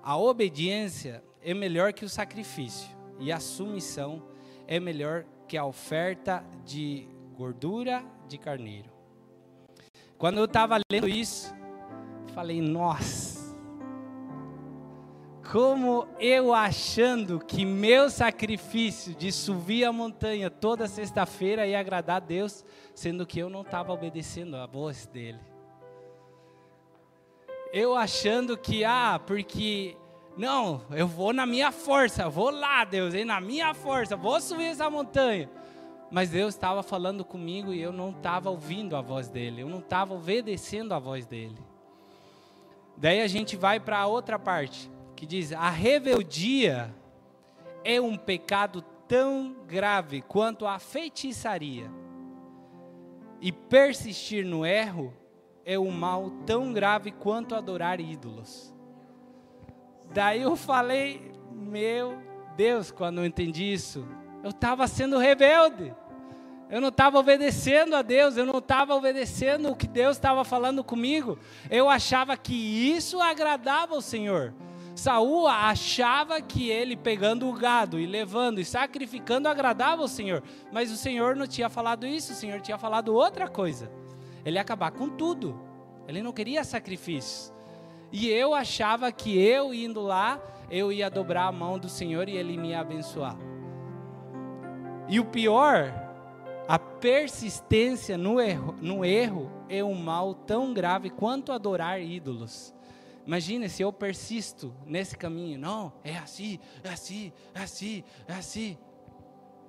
a 0.03 0.17
obediência 0.17 1.23
é 1.41 1.55
melhor 1.55 1.93
que 1.93 2.05
o 2.05 2.09
sacrifício, 2.09 2.91
e 3.19 3.33
a 3.33 3.41
submissão 3.41 4.23
é 4.67 4.79
melhor 4.79 5.25
que 5.49 5.57
a 5.57 5.65
oferta 5.65 6.45
de 6.65 7.09
gordura 7.37 8.05
de 8.29 8.39
carneiro. 8.39 8.91
Quando 10.19 10.39
eu 10.39 10.45
estava 10.45 10.79
lendo 10.91 11.09
isso, 11.09 11.55
falei, 12.35 12.61
nossa, 12.61 13.32
como 15.53 16.09
eu 16.19 16.55
achando 16.55 17.39
que 17.39 17.63
meu 17.63 18.09
sacrifício 18.09 19.15
de 19.15 19.31
subir 19.31 19.85
a 19.85 19.93
montanha 19.93 20.49
toda 20.49 20.89
sexta-feira 20.89 21.67
ia 21.67 21.79
agradar 21.79 22.17
a 22.17 22.21
Deus, 22.21 22.65
sendo 22.95 23.27
que 23.27 23.39
eu 23.39 23.51
não 23.51 23.61
estava 23.61 23.93
obedecendo 23.93 24.57
a 24.57 24.65
voz 24.65 25.07
dele. 25.07 25.39
Eu 27.71 27.95
achando 27.95 28.57
que, 28.57 28.83
ah, 28.83 29.21
porque, 29.27 29.95
não, 30.39 30.81
eu 30.91 31.07
vou 31.07 31.35
na 31.35 31.45
minha 31.45 31.71
força, 31.71 32.31
vou 32.31 32.49
lá, 32.49 32.83
Deus, 32.87 33.13
na 33.27 33.39
minha 33.39 33.75
força, 33.75 34.17
vou 34.17 34.41
subir 34.41 34.69
essa 34.71 34.89
montanha. 34.89 35.51
Mas 36.11 36.31
Deus 36.31 36.55
estava 36.55 36.83
falando 36.83 37.27
comigo 37.27 37.75
e 37.75 37.83
eu 37.83 37.93
não 37.93 38.09
estava 38.09 38.49
ouvindo 38.49 38.97
a 38.97 39.03
voz 39.03 39.29
dele, 39.29 39.61
eu 39.61 39.69
não 39.69 39.81
estava 39.81 40.15
obedecendo 40.15 40.95
a 40.95 40.99
voz 40.99 41.27
dele. 41.27 41.59
Daí 42.97 43.21
a 43.21 43.27
gente 43.27 43.55
vai 43.55 43.79
para 43.79 43.99
a 43.99 44.07
outra 44.07 44.39
parte 44.39 44.91
que 45.23 45.27
diz: 45.27 45.53
a 45.53 45.71
rebeldia 45.71 46.93
é 47.85 48.01
um 48.01 48.17
pecado 48.17 48.83
tão 49.07 49.55
grave 49.69 50.21
quanto 50.21 50.67
a 50.67 50.81
feitiçaria, 50.81 51.89
e 53.41 53.53
persistir 53.53 54.45
no 54.45 54.67
erro 54.67 55.15
é 55.65 55.79
um 55.79 55.93
mal 55.93 56.29
tão 56.45 56.73
grave 56.73 57.13
quanto 57.13 57.55
adorar 57.55 58.01
ídolos. 58.01 58.75
Daí 60.13 60.43
eu 60.43 60.57
falei, 60.57 61.31
meu 61.53 62.19
Deus, 62.57 62.91
quando 62.91 63.19
eu 63.19 63.25
entendi 63.25 63.73
isso, 63.73 64.05
eu 64.43 64.51
estava 64.51 64.89
sendo 64.89 65.19
rebelde. 65.19 65.95
Eu 66.69 66.81
não 66.81 66.89
estava 66.89 67.17
obedecendo 67.17 67.95
a 67.95 68.03
Deus, 68.03 68.37
eu 68.37 68.45
não 68.45 68.59
estava 68.59 68.93
obedecendo 68.97 69.71
o 69.71 69.77
que 69.77 69.87
Deus 69.87 70.17
estava 70.17 70.43
falando 70.43 70.83
comigo. 70.83 71.39
Eu 71.71 71.89
achava 71.89 72.37
que 72.37 72.55
isso 72.55 73.21
agradava 73.21 73.95
ao 73.95 74.01
Senhor. 74.01 74.53
Saul 74.95 75.47
achava 75.47 76.41
que 76.41 76.69
ele 76.69 76.97
pegando 76.97 77.49
o 77.49 77.53
gado 77.53 77.99
e 77.99 78.07
levando 78.07 78.61
e 78.61 78.65
sacrificando 78.65 79.49
agradava 79.49 80.03
ao 80.03 80.09
Senhor, 80.09 80.43
mas 80.71 80.93
o 80.93 80.97
Senhor 80.97 81.35
não 81.35 81.47
tinha 81.47 81.69
falado 81.69 82.07
isso, 82.07 82.33
o 82.33 82.37
Senhor 82.37 82.61
tinha 82.61 82.77
falado 82.77 83.15
outra 83.15 83.49
coisa. 83.49 83.91
Ele 84.45 84.57
ia 84.57 84.63
acabar 84.63 84.91
com 84.91 85.09
tudo. 85.09 85.59
Ele 86.07 86.23
não 86.23 86.33
queria 86.33 86.65
sacrifícios. 86.65 87.53
E 88.11 88.29
eu 88.29 88.53
achava 88.53 89.11
que 89.11 89.39
eu 89.39 89.73
indo 89.73 90.01
lá, 90.01 90.41
eu 90.71 90.93
ia 90.93 91.09
dobrar 91.09 91.47
a 91.47 91.53
mão 91.53 91.79
do 91.79 91.89
Senhor 91.89 92.29
e 92.29 92.37
ele 92.37 92.59
me 92.59 92.71
ia 92.71 92.81
abençoar. 92.81 93.37
E 95.09 95.19
o 95.19 95.25
pior, 95.25 95.93
a 96.69 96.79
persistência 96.79 98.19
no 98.19 98.41
erro, 98.41 98.75
no 98.81 99.05
erro 99.05 99.51
é 99.69 99.83
um 99.83 99.95
mal 99.95 100.35
tão 100.35 100.75
grave 100.75 101.09
quanto 101.09 101.53
adorar 101.53 102.01
ídolos. 102.01 102.75
Imagina 103.27 103.69
se 103.69 103.83
eu 103.83 103.93
persisto 103.93 104.75
nesse 104.85 105.17
caminho. 105.17 105.59
Não, 105.59 105.93
é 106.03 106.17
assim, 106.17 106.59
é 106.83 106.89
assim, 106.89 107.33
é 107.55 107.61
assim, 107.61 108.05
é 108.27 108.33
assim. 108.33 108.79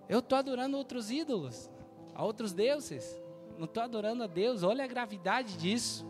Eu 0.09 0.19
estou 0.19 0.37
adorando 0.37 0.77
outros 0.77 1.11
ídolos, 1.11 1.69
a 2.15 2.23
outros 2.23 2.53
deuses. 2.53 3.21
Não 3.57 3.65
estou 3.65 3.83
adorando 3.83 4.23
a 4.23 4.27
Deus. 4.27 4.63
Olha 4.63 4.83
a 4.83 4.87
gravidade 4.87 5.57
disso. 5.57 6.05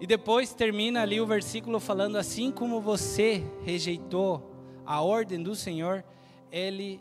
E 0.00 0.06
depois 0.06 0.52
termina 0.52 1.02
ali 1.02 1.20
o 1.20 1.26
versículo 1.26 1.80
falando: 1.80 2.16
assim 2.16 2.50
como 2.50 2.80
você 2.80 3.42
rejeitou 3.62 4.52
a 4.84 5.00
ordem 5.00 5.42
do 5.42 5.54
Senhor, 5.54 6.04
ele 6.52 7.00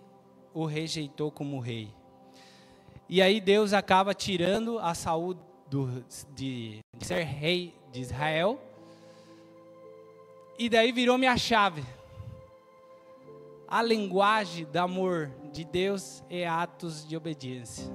o 0.53 0.65
rejeitou 0.65 1.29
como 1.29 1.60
rei. 1.60 1.93
E 3.10 3.22
aí 3.22 3.41
Deus 3.41 3.74
acaba 3.74 4.13
tirando 4.13 4.79
a 4.79 4.93
saúde 4.93 5.41
do, 5.74 6.06
de, 6.36 6.84
de 6.96 7.06
ser 7.06 7.24
rei 7.24 7.74
de 7.92 8.00
Israel. 8.00 8.62
E 10.58 10.70
daí 10.70 10.92
virou 10.92 11.18
minha 11.18 11.36
chave. 11.36 11.84
A 13.68 13.82
linguagem 13.82 14.65
do 14.65 14.77
amor 14.77 15.32
de 15.51 15.65
Deus 15.65 16.24
é 16.30 16.48
atos 16.48 17.08
de 17.08 17.18
obediência. 17.18 17.92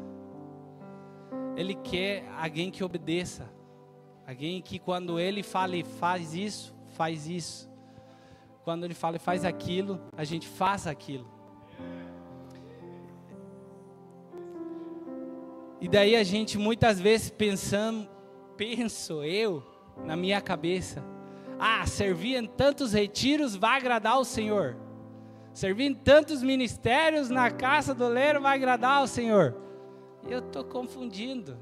Ele 1.57 1.77
quer 1.77 2.29
alguém 2.37 2.69
que 2.69 2.83
obedeça. 2.83 3.49
Alguém 4.27 4.61
que 4.61 4.81
quando 4.81 5.21
ele 5.21 5.45
fala 5.45 5.75
faz 6.01 6.35
isso, 6.35 6.75
faz 6.97 7.29
isso. 7.29 7.71
Quando 8.65 8.85
ele 8.85 8.95
fala 8.95 9.21
faz 9.21 9.45
aquilo, 9.45 10.01
a 10.17 10.25
gente 10.25 10.49
faz 10.49 10.85
aquilo. 10.85 11.38
E 15.81 15.89
daí 15.89 16.17
a 16.17 16.25
gente 16.25 16.59
muitas 16.59 17.01
vezes 17.01 17.31
pensando, 17.31 18.09
penso 18.57 19.23
eu, 19.23 19.63
na 20.05 20.17
minha 20.17 20.41
cabeça. 20.41 21.05
Ah, 21.59 21.87
servir 21.87 22.37
em 22.37 22.47
tantos 22.47 22.93
retiros 22.93 23.57
vai 23.57 23.77
agradar 23.77 24.15
ao 24.15 24.25
Senhor. 24.25 24.77
Servir 25.53 25.85
em 25.85 25.95
tantos 25.95 26.43
ministérios 26.43 27.31
na 27.31 27.51
casa 27.51 27.95
do 27.95 28.07
leiro 28.07 28.41
vai 28.41 28.57
agradar 28.57 28.99
ao 28.99 29.07
Senhor. 29.07 29.57
Eu 30.29 30.41
estou 30.41 30.65
confundindo. 30.65 31.59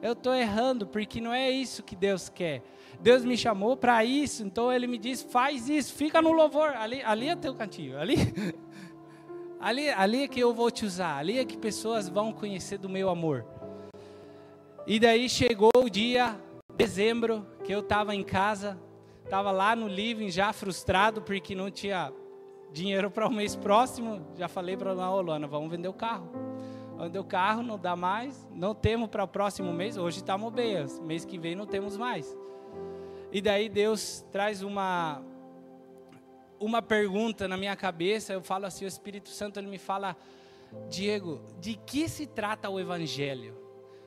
Eu 0.00 0.12
estou 0.12 0.34
errando, 0.34 0.86
porque 0.86 1.20
não 1.20 1.32
é 1.32 1.50
isso 1.50 1.82
que 1.82 1.96
Deus 1.96 2.28
quer. 2.28 2.62
Deus 3.00 3.24
me 3.24 3.36
chamou 3.36 3.76
para 3.76 4.04
isso, 4.04 4.44
então 4.44 4.72
Ele 4.72 4.86
me 4.86 4.98
diz: 4.98 5.22
faz 5.22 5.68
isso, 5.68 5.92
fica 5.92 6.22
no 6.22 6.32
louvor. 6.32 6.70
Ali, 6.70 7.02
ali 7.02 7.28
é 7.28 7.36
teu 7.36 7.54
cantinho, 7.54 7.98
ali, 7.98 8.16
ali, 9.60 9.88
ali 9.90 10.22
é 10.22 10.28
que 10.28 10.40
eu 10.40 10.52
vou 10.52 10.70
te 10.70 10.84
usar, 10.84 11.18
ali 11.18 11.38
é 11.38 11.44
que 11.44 11.56
pessoas 11.56 12.08
vão 12.08 12.32
conhecer 12.32 12.78
do 12.78 12.88
meu 12.88 13.08
amor. 13.08 13.44
E 14.86 14.98
daí 14.98 15.28
chegou 15.28 15.70
o 15.76 15.88
dia 15.88 16.40
dezembro, 16.74 17.46
que 17.64 17.72
eu 17.72 17.80
estava 17.80 18.14
em 18.14 18.22
casa, 18.22 18.78
estava 19.24 19.50
lá 19.50 19.74
no 19.74 19.88
living 19.88 20.30
já 20.30 20.52
frustrado 20.52 21.20
porque 21.20 21.54
não 21.54 21.70
tinha 21.70 22.12
dinheiro 22.72 23.10
para 23.10 23.26
o 23.26 23.32
mês 23.32 23.56
próximo. 23.56 24.26
Já 24.36 24.48
falei 24.48 24.76
para 24.76 24.92
a 24.92 25.20
Luana, 25.20 25.46
vamos 25.46 25.70
vender 25.70 25.88
o 25.88 25.92
carro. 25.92 26.30
Vender 26.98 27.18
o 27.18 27.24
carro, 27.24 27.62
não 27.62 27.78
dá 27.78 27.94
mais, 27.94 28.46
não 28.50 28.74
temos 28.74 29.08
para 29.08 29.24
o 29.24 29.28
próximo 29.28 29.72
mês. 29.72 29.96
Hoje 29.96 30.18
estamos 30.18 30.52
bem, 30.52 30.74
mês 31.02 31.24
que 31.24 31.38
vem 31.38 31.54
não 31.54 31.66
temos 31.66 31.96
mais. 31.96 32.36
E 33.30 33.40
daí 33.40 33.68
Deus 33.68 34.24
traz 34.32 34.62
uma 34.62 35.22
uma 36.60 36.82
pergunta 36.82 37.46
na 37.46 37.56
minha 37.56 37.76
cabeça. 37.76 38.32
Eu 38.32 38.42
falo 38.42 38.66
assim, 38.66 38.84
o 38.84 38.88
Espírito 38.88 39.28
Santo 39.28 39.58
ele 39.58 39.68
me 39.68 39.78
fala, 39.78 40.16
Diego, 40.88 41.40
de 41.60 41.74
que 41.74 42.08
se 42.08 42.26
trata 42.26 42.68
o 42.68 42.78
Evangelho? 42.78 43.56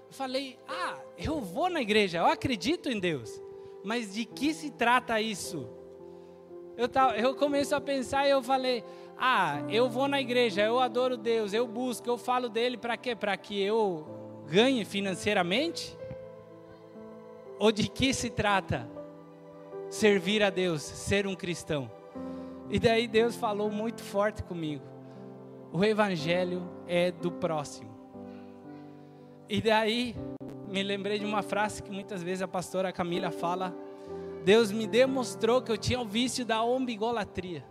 Eu 0.08 0.14
falei, 0.14 0.60
ah, 0.68 1.00
eu 1.18 1.40
vou 1.40 1.70
na 1.70 1.82
igreja, 1.82 2.20
eu 2.20 2.26
acredito 2.26 2.90
em 2.90 3.00
Deus, 3.00 3.42
mas 3.84 4.14
de 4.14 4.26
que 4.26 4.54
se 4.54 4.70
trata 4.72 5.22
isso? 5.22 5.68
Eu, 6.78 6.90
eu 7.16 7.36
começo 7.36 7.76
a 7.76 7.82
pensar 7.82 8.28
e 8.28 8.32
eu 8.32 8.44
falei, 8.44 8.84
ah, 9.18 9.62
eu 9.70 9.90
vou 9.90 10.08
na 10.08 10.20
igreja, 10.20 10.64
eu 10.64 10.80
adoro 10.80 11.16
Deus, 11.16 11.54
eu 11.54 11.68
busco, 11.68 12.10
eu 12.10 12.18
falo 12.18 12.50
dele 12.50 12.78
para 12.78 12.98
quê? 12.98 13.16
Para 13.16 13.38
que 13.38 13.62
eu 13.62 14.06
ganhe 14.48 14.84
financeiramente? 14.84 15.98
Ou 17.60 17.72
de 17.72 17.88
que 17.88 18.14
se 18.14 18.30
trata? 18.30 18.90
Servir 19.90 20.42
a 20.42 20.50
Deus, 20.50 20.82
ser 20.82 21.28
um 21.28 21.36
cristão. 21.36 22.01
E 22.72 22.80
daí 22.80 23.06
Deus 23.06 23.36
falou 23.36 23.70
muito 23.70 24.02
forte 24.02 24.42
comigo. 24.44 24.82
O 25.74 25.84
evangelho 25.84 26.64
é 26.88 27.12
do 27.12 27.30
próximo. 27.30 27.92
E 29.50 29.62
daí 29.62 30.16
me 30.70 30.82
lembrei 30.82 31.20
de 31.20 31.26
uma 31.26 31.42
frase 31.42 31.84
que 31.84 31.92
muitas 31.92 32.24
vezes 32.24 32.42
a 32.42 32.48
pastora 32.48 32.94
Camila 32.94 33.30
fala: 33.30 33.76
Deus 34.46 34.72
me 34.72 34.88
demonstrou 34.88 35.62
que 35.62 35.70
eu 35.70 35.78
tinha 35.78 36.00
o 36.00 36.06
vício 36.06 36.46
da 36.46 36.64
ombigolatria. 36.64 37.62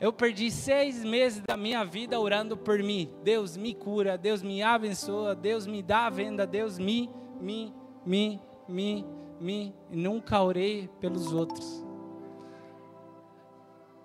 Eu 0.00 0.12
perdi 0.12 0.50
seis 0.50 1.04
meses 1.04 1.42
da 1.46 1.56
minha 1.56 1.84
vida 1.84 2.18
orando 2.18 2.56
por 2.56 2.82
mim. 2.82 3.08
Deus 3.22 3.56
me 3.56 3.72
cura, 3.72 4.18
Deus 4.18 4.42
me 4.42 4.62
abençoa, 4.62 5.32
Deus 5.32 5.64
me 5.64 5.80
dá 5.80 6.06
a 6.06 6.10
venda, 6.10 6.44
Deus 6.44 6.76
me, 6.76 7.08
me, 7.40 7.72
me, 8.04 8.40
me, 8.68 9.06
me. 9.40 9.74
Nunca 9.88 10.42
orei 10.42 10.88
pelos 11.00 11.32
outros. 11.32 11.87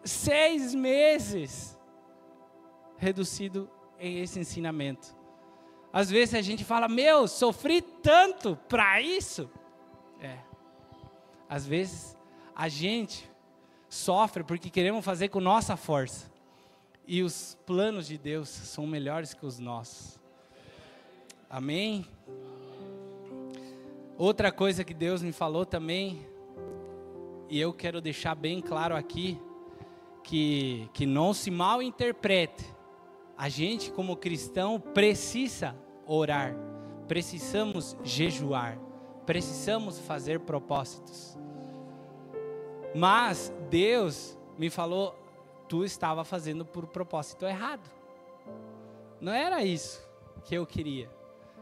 Seis 0.04 0.74
meses 0.74 1.78
reduzido 2.98 3.70
em 4.00 4.20
esse 4.20 4.40
ensinamento. 4.40 5.16
Às 5.92 6.10
vezes 6.10 6.34
a 6.34 6.42
gente 6.42 6.64
fala, 6.64 6.88
meu, 6.88 7.28
sofri 7.28 7.82
tanto 7.82 8.58
para 8.68 9.02
isso. 9.02 9.50
É. 10.20 10.40
Às 11.48 11.68
vezes 11.68 12.18
a 12.56 12.68
gente 12.68 13.30
sofre 13.88 14.44
porque 14.44 14.70
queremos 14.70 15.06
fazer 15.06 15.30
com 15.30 15.40
nossa 15.40 15.78
força. 15.78 16.32
E 17.06 17.22
os 17.22 17.58
planos 17.66 18.08
de 18.08 18.18
Deus 18.18 18.50
são 18.50 18.88
melhores 18.88 19.34
que 19.34 19.46
os 19.46 19.60
nossos. 19.60 20.20
Amém? 21.50 22.06
Outra 24.18 24.52
coisa 24.52 24.84
que 24.84 24.94
Deus 24.94 25.22
me 25.22 25.32
falou 25.32 25.66
também, 25.66 26.26
e 27.50 27.60
eu 27.60 27.74
quero 27.74 28.02
deixar 28.02 28.34
bem 28.34 28.62
claro 28.62 28.96
aqui, 28.96 29.40
que, 30.24 30.90
que 30.94 31.06
não 31.06 31.34
se 31.34 31.52
mal 31.52 31.82
interprete. 31.82 32.66
A 33.38 33.50
gente, 33.50 33.92
como 33.92 34.16
cristão, 34.16 34.80
precisa 34.80 35.76
orar, 36.06 36.56
precisamos 37.08 37.98
jejuar, 38.04 38.80
precisamos 39.26 40.00
fazer 40.00 40.40
propósitos. 40.40 41.38
Mas 42.96 43.52
Deus 43.70 44.38
me 44.58 44.70
falou, 44.70 45.16
tu 45.68 45.84
estava 45.84 46.24
fazendo 46.24 46.64
por 46.64 46.88
propósito 46.88 47.46
errado. 47.46 47.90
Não 49.20 49.32
era 49.32 49.64
isso 49.64 50.02
que 50.46 50.56
eu 50.56 50.66
queria. 50.66 51.10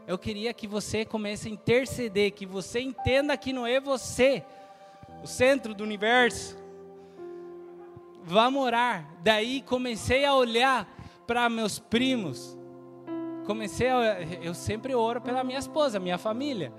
Eu 0.06 0.18
queria 0.18 0.52
que 0.52 0.66
você 0.66 1.04
comece 1.04 1.48
a 1.48 1.50
interceder, 1.50 2.32
que 2.32 2.44
você 2.44 2.80
entenda 2.80 3.36
que 3.36 3.52
não 3.52 3.66
é 3.66 3.80
você 3.80 4.44
o 5.22 5.26
centro 5.26 5.74
do 5.74 5.84
universo. 5.84 6.61
Vamos 8.24 8.62
orar. 8.62 9.08
Daí 9.22 9.62
comecei 9.62 10.24
a 10.24 10.34
olhar 10.34 10.88
para 11.26 11.48
meus 11.48 11.78
primos. 11.78 12.56
Comecei 13.46 13.88
a, 13.88 14.22
eu 14.42 14.54
sempre 14.54 14.94
oro 14.94 15.20
pela 15.20 15.42
minha 15.42 15.58
esposa, 15.58 15.98
minha 15.98 16.18
família. 16.18 16.72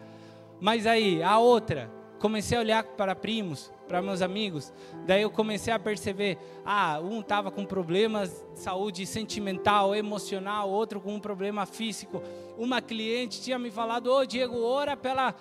Mas 0.61 0.87
aí 0.87 1.21
a 1.21 1.37
outra, 1.37 1.91
comecei 2.19 2.57
a 2.57 2.61
olhar 2.61 2.83
para 2.83 3.13
primos, 3.13 3.69
para 3.85 4.01
meus 4.01 4.21
amigos. 4.21 4.71
Daí 5.05 5.23
eu 5.23 5.29
comecei 5.29 5.73
a 5.73 5.77
perceber, 5.77 6.37
ah, 6.63 7.01
um 7.03 7.19
estava 7.19 7.51
com 7.51 7.65
problemas 7.65 8.45
de 8.53 8.59
saúde 8.59 9.05
sentimental, 9.05 9.93
emocional, 9.93 10.69
outro 10.69 11.01
com 11.01 11.15
um 11.15 11.19
problema 11.19 11.65
físico. 11.65 12.23
Uma 12.57 12.81
cliente 12.81 13.41
tinha 13.41 13.59
me 13.59 13.69
falado, 13.69 14.07
ô 14.07 14.19
oh, 14.19 14.25
Diego, 14.25 14.61
ora 14.63 14.95
pela. 14.95 15.35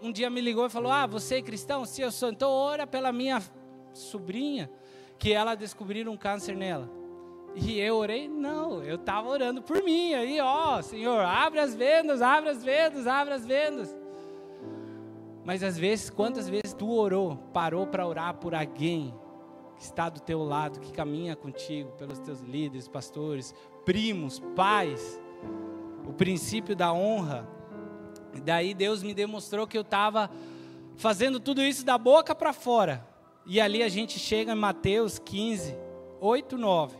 Um 0.00 0.12
dia 0.12 0.30
me 0.30 0.40
ligou 0.40 0.64
e 0.66 0.70
falou, 0.70 0.92
ah, 0.92 1.06
você 1.06 1.36
é 1.36 1.42
cristão? 1.42 1.84
Sim, 1.84 2.02
eu 2.02 2.12
sou. 2.12 2.30
Então 2.30 2.50
ora 2.50 2.86
pela 2.86 3.10
minha 3.10 3.42
sobrinha, 3.92 4.70
que 5.18 5.32
ela 5.32 5.54
descobriram 5.54 6.12
um 6.12 6.16
câncer 6.16 6.56
nela. 6.56 6.88
E 7.54 7.80
eu 7.80 7.96
orei? 7.96 8.28
Não, 8.28 8.82
eu 8.82 8.96
estava 8.96 9.28
orando 9.28 9.62
por 9.62 9.82
mim. 9.82 10.14
Aí, 10.14 10.40
ó, 10.40 10.80
Senhor, 10.80 11.20
abre 11.20 11.58
as 11.58 11.74
vendas, 11.74 12.22
abre 12.22 12.50
as 12.50 12.62
vendas, 12.62 13.06
abre 13.06 13.34
as 13.34 13.44
vendas. 13.44 13.96
Mas 15.44 15.62
às 15.62 15.78
vezes, 15.78 16.10
quantas 16.10 16.48
vezes 16.48 16.74
tu 16.74 16.90
orou, 16.90 17.36
parou 17.52 17.86
para 17.86 18.06
orar 18.06 18.34
por 18.34 18.54
alguém 18.54 19.14
que 19.76 19.82
está 19.82 20.08
do 20.08 20.20
teu 20.20 20.42
lado, 20.42 20.78
que 20.78 20.92
caminha 20.92 21.34
contigo, 21.34 21.90
pelos 21.92 22.18
teus 22.18 22.40
líderes, 22.40 22.86
pastores, 22.86 23.54
primos, 23.84 24.40
pais, 24.54 25.20
o 26.06 26.12
princípio 26.12 26.76
da 26.76 26.92
honra. 26.92 27.48
Daí 28.44 28.74
Deus 28.74 29.02
me 29.02 29.14
demonstrou 29.14 29.66
que 29.66 29.78
eu 29.78 29.82
estava 29.82 30.30
fazendo 30.96 31.40
tudo 31.40 31.62
isso 31.62 31.84
da 31.84 31.96
boca 31.96 32.34
para 32.34 32.52
fora. 32.52 33.07
E 33.48 33.58
ali 33.62 33.82
a 33.82 33.88
gente 33.88 34.18
chega 34.18 34.52
em 34.52 34.54
Mateus 34.54 35.18
15, 35.18 35.74
8, 36.20 36.58
9. 36.58 36.98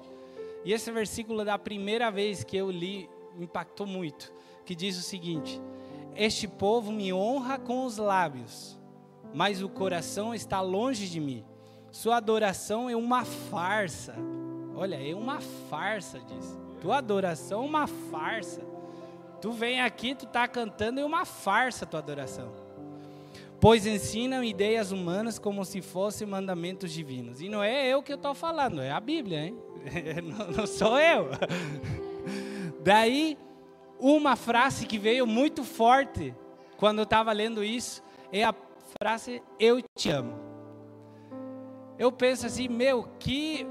E 0.64 0.73
esse 0.73 0.90
versículo 0.90 1.45
da 1.45 1.59
primeira 1.59 2.11
vez 2.11 2.43
que 2.43 2.57
eu 2.57 2.71
li 2.71 3.07
impactou 3.38 3.87
muito, 3.87 4.33
que 4.64 4.75
diz 4.75 4.99
o 4.99 5.02
seguinte: 5.02 5.61
este 6.17 6.49
povo 6.49 6.90
me 6.90 7.12
honra 7.12 7.59
com 7.59 7.85
os 7.85 7.99
lábios, 7.99 8.78
mas 9.35 9.62
o 9.62 9.69
coração 9.69 10.35
está 10.35 10.62
longe 10.62 11.07
de 11.07 11.21
mim. 11.21 11.45
Sua 11.90 12.17
adoração 12.17 12.88
é 12.88 12.97
uma 12.97 13.26
farsa. 13.26 14.14
Olha, 14.75 14.97
é 14.97 15.14
uma 15.14 15.40
farsa, 15.69 16.19
diz. 16.21 16.59
Tua 16.81 16.97
adoração 16.97 17.62
é 17.62 17.67
uma 17.67 17.87
farsa. 17.87 18.62
Tu 19.38 19.52
vem 19.52 19.83
aqui, 19.83 20.14
tu 20.14 20.25
está 20.25 20.49
cantando, 20.49 20.99
é 20.99 21.05
uma 21.05 21.26
farsa 21.26 21.85
tua 21.85 22.00
adoração. 22.00 22.67
Pois 23.61 23.87
ensinam 23.87 24.45
ideias 24.45 24.93
humanas 24.93 25.38
como 25.38 25.65
se 25.65 25.83
fossem 25.83 26.27
mandamentos 26.27 26.93
divinos. 26.93 27.41
E 27.41 27.49
não 27.49 27.62
é 27.62 27.88
eu 27.88 28.03
que 28.03 28.12
estou 28.12 28.35
falando, 28.35 28.81
é 28.81 28.93
a 28.93 29.00
Bíblia, 29.00 29.47
hein? 29.47 29.59
não, 30.23 30.50
não 30.53 30.67
sou 30.67 30.99
eu. 30.99 31.29
Daí 32.83 33.37
uma 33.99 34.37
frase 34.37 34.87
que 34.87 34.99
veio 34.99 35.27
muito 35.27 35.65
forte 35.65 36.35
quando 36.77 36.99
eu 36.99 37.05
estava 37.05 37.33
lendo 37.33 37.65
isso 37.65 38.03
é 38.33 38.45
a 38.45 38.55
frase 39.00 39.43
eu 39.59 39.83
te 39.97 40.11
amo. 40.11 40.38
Eu 41.99 42.12
penso 42.12 42.47
assim, 42.47 42.69
meu, 42.69 43.09
que 43.19 43.67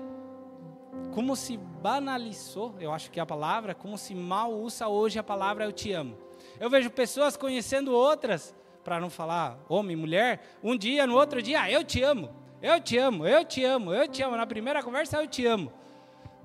como 1.13 1.35
se 1.35 1.57
banalizou, 1.57 2.75
eu 2.79 2.91
acho 2.91 3.09
que 3.09 3.19
é 3.19 3.23
a 3.23 3.25
palavra, 3.25 3.73
como 3.73 3.97
se 3.97 4.13
mal 4.13 4.53
usa 4.53 4.87
hoje 4.87 5.17
a 5.17 5.23
palavra 5.23 5.63
eu 5.63 5.71
te 5.71 5.93
amo. 5.93 6.17
Eu 6.59 6.69
vejo 6.69 6.89
pessoas 6.89 7.37
conhecendo 7.37 7.93
outras, 7.93 8.55
para 8.87 9.01
não 9.01 9.09
falar 9.09 9.59
homem, 9.67 9.97
mulher, 9.97 10.39
um 10.63 10.77
dia, 10.77 11.05
no 11.05 11.13
outro 11.17 11.41
dia, 11.41 11.63
ah, 11.63 11.69
eu 11.69 11.83
te 11.83 12.01
amo, 12.01 12.29
eu 12.61 12.79
te 12.79 12.97
amo, 12.97 13.27
eu 13.27 13.43
te 13.43 13.61
amo, 13.61 13.93
eu 13.93 14.07
te 14.07 14.23
amo. 14.23 14.37
Na 14.37 14.47
primeira 14.47 14.81
conversa, 14.81 15.17
eu 15.17 15.27
te 15.27 15.45
amo. 15.45 15.73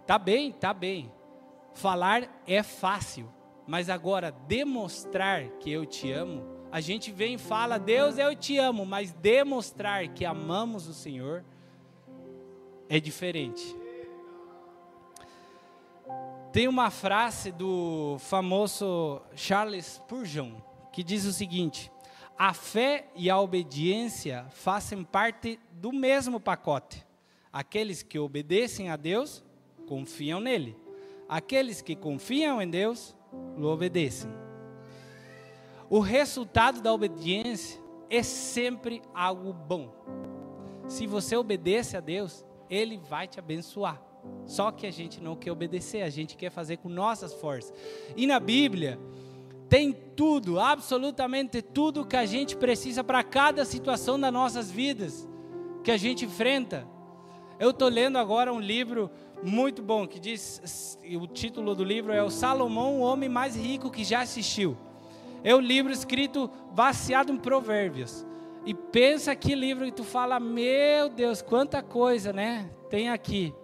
Tá 0.05 0.19
bem, 0.19 0.51
tá 0.51 0.75
bem. 0.75 1.13
Falar 1.73 2.43
é 2.45 2.61
fácil, 2.65 3.33
mas 3.65 3.89
agora, 3.89 4.33
demonstrar 4.49 5.51
que 5.61 5.71
eu 5.71 5.87
te 5.87 6.11
amo, 6.11 6.45
a 6.73 6.81
gente 6.81 7.13
vem 7.13 7.35
e 7.35 7.39
fala, 7.39 7.79
Deus, 7.79 8.19
eu 8.19 8.35
te 8.35 8.59
amo, 8.59 8.85
mas 8.85 9.13
demonstrar 9.13 10.09
que 10.09 10.25
amamos 10.25 10.89
o 10.89 10.95
Senhor 10.95 11.45
é 12.89 12.99
diferente. 12.99 13.77
Tem 16.53 16.67
uma 16.67 16.91
frase 16.91 17.53
do 17.53 18.17
famoso 18.19 19.23
Charles 19.37 19.87
Spurgeon 19.87 20.55
que 20.93 21.05
diz 21.05 21.25
o 21.25 21.33
seguinte: 21.33 21.91
a 22.39 22.53
fé 22.53 23.07
e 23.15 23.31
a 23.31 23.39
obediência 23.39 24.47
fazem 24.51 25.05
parte 25.05 25.59
do 25.73 25.93
mesmo 25.93 26.41
pacote. 26.41 27.05
Aqueles 27.53 28.03
que 28.03 28.19
obedecem 28.19 28.91
a 28.91 28.97
Deus 28.97 29.45
confiam 29.87 30.41
nele. 30.41 30.77
Aqueles 31.29 31.83
que 31.83 31.95
confiam 31.95 32.61
em 32.61 32.69
Deus 32.69 33.15
o 33.57 33.65
obedecem. 33.65 34.31
O 35.89 36.01
resultado 36.01 36.81
da 36.81 36.93
obediência 36.93 37.81
é 38.09 38.23
sempre 38.23 39.03
algo 39.15 39.53
bom. 39.53 39.95
Se 40.87 41.07
você 41.07 41.37
obedece 41.37 41.97
a 41.97 42.01
Deus, 42.01 42.45
Ele 42.69 42.99
vai 42.99 43.27
te 43.27 43.39
abençoar. 43.39 44.03
Só 44.47 44.71
que 44.71 44.87
a 44.87 44.91
gente 44.91 45.21
não 45.21 45.37
quer 45.37 45.53
obedecer, 45.53 46.03
a 46.03 46.11
gente 46.11 46.37
quer 46.37 46.51
fazer 46.51 46.79
com 46.79 46.89
nossas 46.89 47.35
forças. 47.35 47.73
E 48.17 48.27
na 48.27 48.39
Bíblia, 48.39 48.99
tem 49.73 49.91
tudo, 49.91 50.61
absolutamente 50.61 51.63
tudo 51.63 52.05
que 52.05 52.15
a 52.15 52.27
gente 52.27 52.55
precisa 52.55 53.03
para 53.03 53.25
cada 53.25 53.65
situação 53.65 54.21
das 54.21 54.31
nossas 54.31 54.71
vidas 54.71 55.27
que 55.83 55.91
a 55.91 55.97
gente 55.97 56.27
enfrenta. 56.27 56.87
Eu 57.59 57.71
estou 57.71 57.89
lendo 57.89 58.19
agora 58.19 58.53
um 58.53 58.61
livro 58.61 59.11
muito 59.43 59.83
bom, 59.83 60.07
que 60.07 60.21
diz, 60.21 60.99
o 61.19 61.27
título 61.27 61.75
do 61.75 61.83
livro 61.83 62.13
é 62.13 62.23
o 62.23 62.29
Salomão, 62.29 62.99
o 62.99 63.01
homem 63.01 63.31
mais 63.31 63.57
rico 63.57 63.91
que 63.91 64.05
já 64.05 64.21
assistiu. 64.21 64.77
É 65.43 65.57
um 65.57 65.61
livro 65.61 65.91
escrito 65.91 66.51
baseado 66.75 67.33
em 67.33 67.39
provérbios. 67.39 68.27
E 68.67 68.75
pensa 68.75 69.35
que 69.35 69.55
livro 69.55 69.87
que 69.87 69.93
tu 69.93 70.05
fala, 70.05 70.39
meu 70.39 71.09
Deus, 71.09 71.41
quanta 71.41 71.83
coisa, 71.83 72.31
né? 72.31 72.69
Tem 72.91 73.09
aqui. 73.09 73.55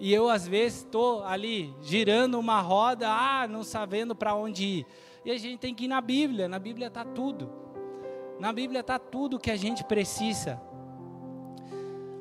E 0.00 0.14
eu 0.14 0.30
às 0.30 0.48
vezes 0.48 0.78
estou 0.78 1.22
ali 1.24 1.74
girando 1.82 2.38
uma 2.38 2.62
roda, 2.62 3.06
ah, 3.10 3.46
não 3.46 3.62
sabendo 3.62 4.14
para 4.14 4.34
onde 4.34 4.64
ir. 4.64 4.86
E 5.24 5.30
a 5.30 5.38
gente 5.38 5.58
tem 5.58 5.74
que 5.74 5.84
ir 5.84 5.88
na 5.88 6.00
Bíblia. 6.00 6.48
Na 6.48 6.58
Bíblia 6.58 6.88
está 6.88 7.04
tudo. 7.04 7.50
Na 8.38 8.52
Bíblia 8.52 8.80
está 8.80 8.98
tudo 8.98 9.38
que 9.38 9.50
a 9.50 9.56
gente 9.56 9.84
precisa. 9.84 10.60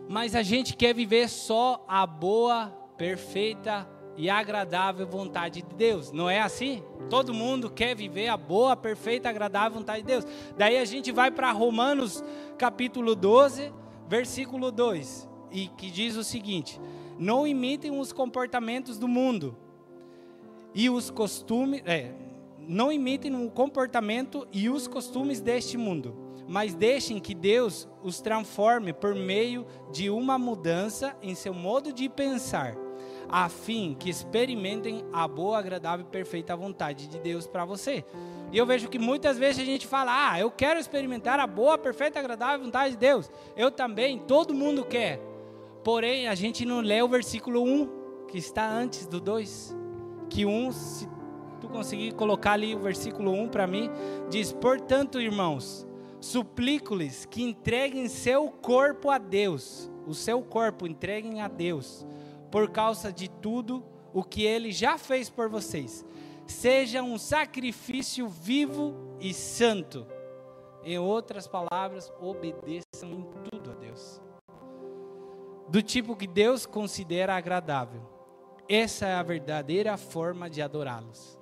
Mas 0.10 0.36
a 0.36 0.42
gente 0.42 0.76
quer 0.76 0.94
viver 0.94 1.30
só 1.30 1.84
a 1.88 2.06
boa 2.08 2.68
perfeita 2.98 3.88
e 4.18 4.30
agradável 4.30 5.06
vontade 5.06 5.62
de 5.62 5.76
Deus. 5.76 6.12
Não 6.12 6.30
é 6.30 6.42
assim? 6.42 6.84
Todo 7.10 7.34
mundo 7.34 7.70
quer 7.70 7.96
viver 7.96 8.28
a 8.28 8.36
boa, 8.36 8.76
perfeita, 8.76 9.30
agradável 9.30 9.80
vontade 9.80 10.02
de 10.02 10.08
Deus. 10.08 10.26
Daí 10.58 10.78
a 10.78 10.86
gente 10.86 11.12
vai 11.12 11.30
para 11.30 11.52
Romanos 11.52 12.24
capítulo 12.58 13.16
12, 13.16 13.72
versículo 14.08 14.72
2, 14.72 15.30
e 15.52 15.68
que 15.68 15.92
diz 15.92 16.16
o 16.16 16.24
seguinte: 16.24 16.82
Não 17.20 17.46
imitem 17.46 17.98
os 17.98 18.12
comportamentos 18.12 18.98
do 18.98 19.08
mundo 19.08 19.56
e 20.74 20.90
os 20.90 21.10
costumes, 21.10 21.82
é, 21.86 22.12
não 22.68 22.92
imitem 22.92 23.34
o 23.36 23.50
comportamento 23.50 24.48
e 24.52 24.70
os 24.70 24.88
costumes 24.88 25.40
deste 25.40 25.78
mundo, 25.78 26.16
mas 26.48 26.76
deixem 26.76 27.20
que 27.20 27.34
Deus 27.34 27.88
os 28.04 28.20
transforme 28.20 28.94
por 28.94 29.16
meio 29.16 29.66
de 29.92 30.10
uma 30.10 30.38
mudança 30.38 31.16
em 31.22 31.34
seu 31.34 31.54
modo 31.54 31.94
de 31.94 32.10
pensar 32.10 32.76
a 33.30 33.50
fim 33.50 33.96
que 33.98 34.10
experimentem 34.10 35.04
a 35.12 35.28
boa, 35.28 35.60
agradável 35.60 36.06
e 36.06 36.10
perfeita 36.10 36.56
vontade 36.56 37.08
de 37.08 37.20
Deus 37.20 37.46
para 37.46 37.66
você. 37.66 38.06
E 38.52 38.58
eu 38.58 38.66
vejo 38.66 38.88
que 38.88 38.98
muitas 38.98 39.38
vezes 39.38 39.62
a 39.62 39.66
gente 39.66 39.86
fala: 39.86 40.32
"Ah, 40.32 40.40
eu 40.40 40.50
quero 40.50 40.80
experimentar 40.80 41.40
a 41.40 41.48
boa, 41.48 41.78
perfeita, 41.78 42.20
agradável 42.20 42.64
vontade 42.64 42.92
de 42.92 42.98
Deus". 42.98 43.30
Eu 43.56 43.70
também, 43.70 44.18
todo 44.20 44.54
mundo 44.54 44.86
quer. 44.86 45.20
Porém, 45.84 46.28
a 46.28 46.36
gente 46.36 46.66
não 46.66 46.80
lê 46.80 47.02
o 47.02 47.08
versículo 47.08 47.64
1, 47.64 48.26
que 48.28 48.38
está 48.38 48.68
antes 48.70 49.06
do 49.06 49.20
2. 49.20 49.76
Que 50.30 50.46
um, 50.46 50.72
se 50.72 51.08
tu 51.58 51.68
conseguir 51.68 52.14
colocar 52.14 52.54
ali 52.54 52.76
o 52.76 52.80
versículo 52.80 53.32
1 53.32 53.50
para 53.50 53.68
mim, 53.68 53.90
diz: 54.30 54.54
"Portanto, 54.54 55.20
irmãos, 55.20 55.86
suplico-lhes 56.20 57.26
que 57.26 57.44
entreguem 57.44 58.08
seu 58.08 58.50
corpo 58.50 59.10
a 59.10 59.18
Deus, 59.18 59.92
o 60.06 60.14
seu 60.14 60.42
corpo 60.42 60.88
entreguem 60.88 61.42
a 61.42 61.48
Deus, 61.48 62.06
por 62.52 62.70
causa 62.70 63.12
de 63.12 63.30
tudo 63.30 63.84
o 64.14 64.24
que 64.24 64.44
ele 64.44 64.72
já 64.72 64.98
fez 64.98 65.30
por 65.30 65.50
vocês. 65.50 66.06
Seja 66.46 67.04
um 67.04 67.18
sacrifício 67.18 68.28
vivo 68.28 68.96
e 69.20 69.34
santo. 69.34 70.08
Em 70.84 70.98
outras 70.98 71.48
palavras, 71.48 72.12
obedeçam 72.22 73.10
em 73.12 73.26
tudo 73.50 73.72
a 73.72 73.74
Deus. 73.76 74.22
do 75.70 75.82
tipo 75.82 76.16
que 76.16 76.26
Deus 76.26 76.66
considera 76.66 77.36
agradável. 77.36 78.02
Essa 78.70 79.06
é 79.08 79.14
a 79.14 79.24
verdadeira 79.24 79.98
forma 79.98 80.50
de 80.50 80.62
adorá-los. 80.62 81.38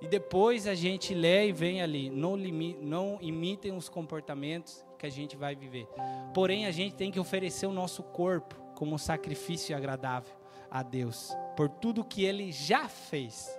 E 0.00 0.08
depois 0.08 0.66
a 0.66 0.74
gente 0.74 1.14
lê 1.14 1.48
e 1.48 1.52
vem 1.52 1.82
ali, 1.82 2.08
não, 2.08 2.36
não 2.36 3.18
imitem 3.20 3.76
os 3.76 3.88
comportamentos 3.88 4.84
que 4.98 5.06
a 5.06 5.10
gente 5.10 5.36
vai 5.36 5.54
viver. 5.54 5.86
Porém, 6.32 6.66
a 6.66 6.70
gente 6.70 6.94
tem 6.94 7.10
que 7.10 7.20
oferecer 7.20 7.66
o 7.66 7.72
nosso 7.72 8.02
corpo 8.02 8.54
como 8.74 8.94
um 8.94 8.98
sacrifício 8.98 9.76
agradável 9.76 10.34
a 10.70 10.82
Deus, 10.82 11.36
por 11.56 11.68
tudo 11.68 12.04
que 12.04 12.24
Ele 12.24 12.50
já 12.50 12.88
fez. 12.88 13.54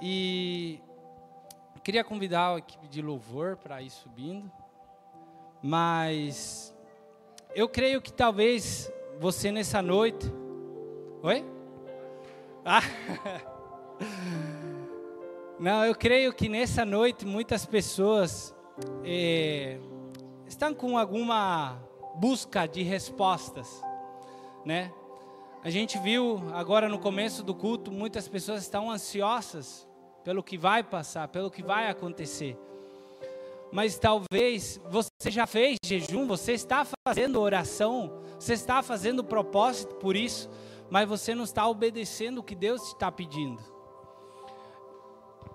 E 0.00 0.80
queria 1.82 2.04
convidar 2.04 2.54
a 2.54 2.58
equipe 2.58 2.86
de 2.86 3.02
louvor 3.02 3.56
para 3.56 3.82
ir 3.82 3.90
subindo, 3.90 4.50
mas 5.60 6.74
eu 7.54 7.68
creio 7.68 8.00
que 8.00 8.12
talvez 8.12 8.92
você 9.18 9.50
nessa 9.50 9.82
noite. 9.82 10.26
Oi? 11.22 11.44
Ah! 12.64 12.82
Não, 15.58 15.84
eu 15.84 15.94
creio 15.94 16.32
que 16.32 16.48
nessa 16.48 16.84
noite 16.84 17.24
muitas 17.24 17.64
pessoas 17.64 18.54
é, 19.04 19.78
estão 20.46 20.74
com 20.74 20.98
alguma 20.98 21.78
busca 22.16 22.66
de 22.66 22.82
respostas, 22.82 23.82
né? 24.64 24.92
A 25.64 25.70
gente 25.70 25.98
viu 25.98 26.42
agora 26.52 26.88
no 26.88 26.98
começo 26.98 27.44
do 27.44 27.54
culto, 27.54 27.92
muitas 27.92 28.26
pessoas 28.26 28.62
estão 28.62 28.90
ansiosas 28.90 29.86
pelo 30.24 30.42
que 30.42 30.58
vai 30.58 30.82
passar, 30.82 31.28
pelo 31.28 31.50
que 31.50 31.62
vai 31.62 31.88
acontecer. 31.88 32.58
Mas 33.70 33.98
talvez 33.98 34.80
você 34.90 35.30
já 35.30 35.46
fez 35.46 35.76
jejum, 35.84 36.26
você 36.26 36.52
está 36.52 36.84
fazendo 37.06 37.40
oração, 37.40 38.20
você 38.38 38.54
está 38.54 38.82
fazendo 38.82 39.22
propósito 39.22 39.94
por 39.94 40.16
isso, 40.16 40.50
mas 40.90 41.08
você 41.08 41.34
não 41.34 41.44
está 41.44 41.66
obedecendo 41.68 42.38
o 42.38 42.42
que 42.42 42.54
Deus 42.54 42.88
está 42.88 43.10
pedindo. 43.10 43.62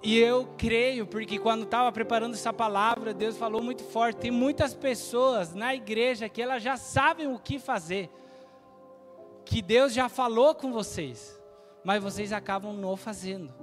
E 0.03 0.17
eu 0.17 0.47
creio, 0.57 1.07
porque 1.07 1.39
quando 1.39 1.63
estava 1.63 1.91
preparando 1.91 2.33
essa 2.33 2.53
palavra, 2.53 3.13
Deus 3.13 3.35
falou 3.35 3.61
muito 3.61 3.83
forte. 3.83 4.17
Tem 4.17 4.31
muitas 4.31 4.73
pessoas 4.73 5.53
na 5.53 5.73
igreja 5.73 6.29
que 6.29 6.41
elas 6.41 6.61
já 6.61 6.77
sabem 6.77 7.27
o 7.27 7.39
que 7.39 7.57
fazer, 7.57 8.09
que 9.43 9.61
Deus 9.61 9.93
já 9.93 10.07
falou 10.07 10.53
com 10.53 10.71
vocês, 10.71 11.41
mas 11.83 12.03
vocês 12.03 12.31
acabam 12.31 12.73
não 12.73 12.95
fazendo. 12.95 13.53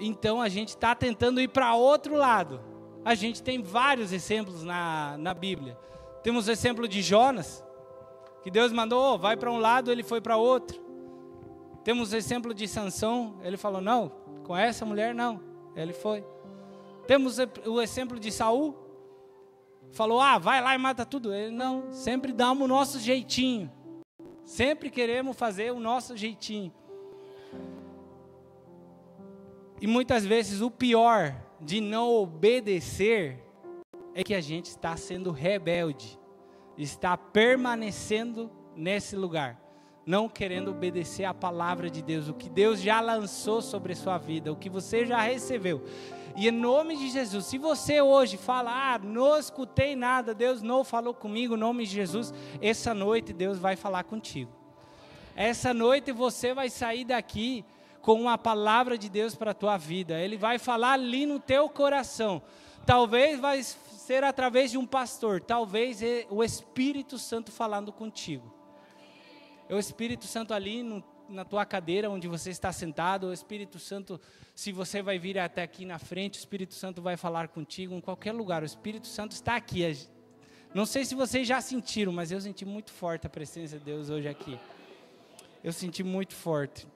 Então 0.00 0.42
a 0.42 0.48
gente 0.48 0.70
está 0.70 0.94
tentando 0.94 1.40
ir 1.40 1.48
para 1.48 1.74
outro 1.74 2.16
lado. 2.16 2.60
A 3.04 3.14
gente 3.14 3.42
tem 3.42 3.62
vários 3.62 4.12
exemplos 4.12 4.64
na, 4.64 5.16
na 5.18 5.34
Bíblia. 5.34 5.78
Temos 6.22 6.48
o 6.48 6.50
exemplo 6.50 6.88
de 6.88 7.02
Jonas, 7.02 7.64
que 8.42 8.50
Deus 8.50 8.72
mandou, 8.72 9.14
oh, 9.14 9.18
vai 9.18 9.36
para 9.36 9.50
um 9.50 9.58
lado, 9.58 9.90
ele 9.90 10.02
foi 10.02 10.20
para 10.20 10.36
outro. 10.36 10.80
Temos 11.84 12.12
o 12.12 12.16
exemplo 12.16 12.54
de 12.54 12.68
Sansão, 12.68 13.36
ele 13.42 13.56
falou: 13.56 13.80
não, 13.80 14.12
com 14.44 14.56
essa 14.56 14.84
mulher 14.84 15.14
não. 15.14 15.40
Ele 15.74 15.92
foi. 15.92 16.24
Temos 17.06 17.38
o 17.66 17.80
exemplo 17.80 18.18
de 18.18 18.30
Saul. 18.30 18.76
Falou: 19.92 20.20
"Ah, 20.20 20.38
vai 20.38 20.60
lá 20.60 20.74
e 20.74 20.78
mata 20.78 21.04
tudo". 21.04 21.32
Ele 21.32 21.54
não, 21.54 21.92
sempre 21.92 22.32
damos 22.32 22.64
o 22.64 22.68
nosso 22.68 22.98
jeitinho. 22.98 23.70
Sempre 24.44 24.90
queremos 24.90 25.36
fazer 25.36 25.72
o 25.72 25.80
nosso 25.80 26.16
jeitinho. 26.16 26.72
E 29.80 29.86
muitas 29.86 30.24
vezes 30.24 30.60
o 30.60 30.70
pior 30.70 31.34
de 31.60 31.80
não 31.80 32.10
obedecer 32.10 33.42
é 34.14 34.22
que 34.22 34.34
a 34.34 34.40
gente 34.40 34.66
está 34.66 34.96
sendo 34.96 35.30
rebelde, 35.30 36.18
está 36.76 37.16
permanecendo 37.16 38.50
nesse 38.76 39.16
lugar 39.16 39.61
não 40.04 40.28
querendo 40.28 40.70
obedecer 40.70 41.24
a 41.24 41.34
palavra 41.34 41.88
de 41.88 42.02
Deus, 42.02 42.28
o 42.28 42.34
que 42.34 42.48
Deus 42.48 42.80
já 42.80 43.00
lançou 43.00 43.62
sobre 43.62 43.92
a 43.92 43.96
sua 43.96 44.18
vida, 44.18 44.52
o 44.52 44.56
que 44.56 44.68
você 44.68 45.06
já 45.06 45.20
recebeu. 45.20 45.84
E 46.36 46.48
em 46.48 46.50
nome 46.50 46.96
de 46.96 47.10
Jesus, 47.10 47.46
se 47.46 47.58
você 47.58 48.00
hoje 48.00 48.36
falar, 48.36 48.94
ah, 48.94 48.98
não 48.98 49.38
escutei 49.38 49.94
nada, 49.94 50.34
Deus 50.34 50.62
não 50.62 50.82
falou 50.82 51.12
comigo, 51.12 51.54
em 51.54 51.58
nome 51.58 51.84
de 51.84 51.92
Jesus, 51.92 52.32
essa 52.60 52.94
noite 52.94 53.32
Deus 53.32 53.58
vai 53.58 53.76
falar 53.76 54.04
contigo. 54.04 54.50
Essa 55.36 55.72
noite 55.72 56.10
você 56.12 56.52
vai 56.52 56.68
sair 56.68 57.04
daqui 57.04 57.64
com 58.00 58.20
uma 58.20 58.36
palavra 58.36 58.98
de 58.98 59.08
Deus 59.08 59.34
para 59.34 59.52
a 59.52 59.54
tua 59.54 59.76
vida. 59.76 60.18
Ele 60.18 60.36
vai 60.36 60.58
falar 60.58 60.92
ali 60.92 61.24
no 61.24 61.38
teu 61.38 61.68
coração. 61.68 62.42
Talvez 62.84 63.38
vai 63.38 63.62
ser 63.62 64.24
através 64.24 64.72
de 64.72 64.78
um 64.78 64.86
pastor, 64.86 65.40
talvez 65.40 66.02
é 66.02 66.26
o 66.28 66.42
Espírito 66.42 67.18
Santo 67.18 67.52
falando 67.52 67.92
contigo. 67.92 68.61
É 69.68 69.74
o 69.74 69.78
Espírito 69.78 70.26
Santo 70.26 70.52
ali 70.52 70.82
no, 70.82 71.02
na 71.28 71.44
tua 71.44 71.64
cadeira 71.64 72.10
onde 72.10 72.28
você 72.28 72.50
está 72.50 72.72
sentado. 72.72 73.28
O 73.28 73.32
Espírito 73.32 73.78
Santo, 73.78 74.20
se 74.54 74.72
você 74.72 75.02
vai 75.02 75.18
vir 75.18 75.38
até 75.38 75.62
aqui 75.62 75.84
na 75.84 75.98
frente, 75.98 76.38
o 76.38 76.40
Espírito 76.40 76.74
Santo 76.74 77.00
vai 77.00 77.16
falar 77.16 77.48
contigo 77.48 77.94
em 77.94 78.00
qualquer 78.00 78.32
lugar. 78.32 78.62
O 78.62 78.66
Espírito 78.66 79.06
Santo 79.06 79.32
está 79.32 79.56
aqui. 79.56 79.82
Não 80.74 80.86
sei 80.86 81.04
se 81.04 81.14
vocês 81.14 81.46
já 81.46 81.60
sentiram, 81.60 82.12
mas 82.12 82.32
eu 82.32 82.40
senti 82.40 82.64
muito 82.64 82.90
forte 82.90 83.26
a 83.26 83.30
presença 83.30 83.78
de 83.78 83.84
Deus 83.84 84.10
hoje 84.10 84.28
aqui. 84.28 84.58
Eu 85.62 85.72
senti 85.72 86.02
muito 86.02 86.34
forte. 86.34 86.86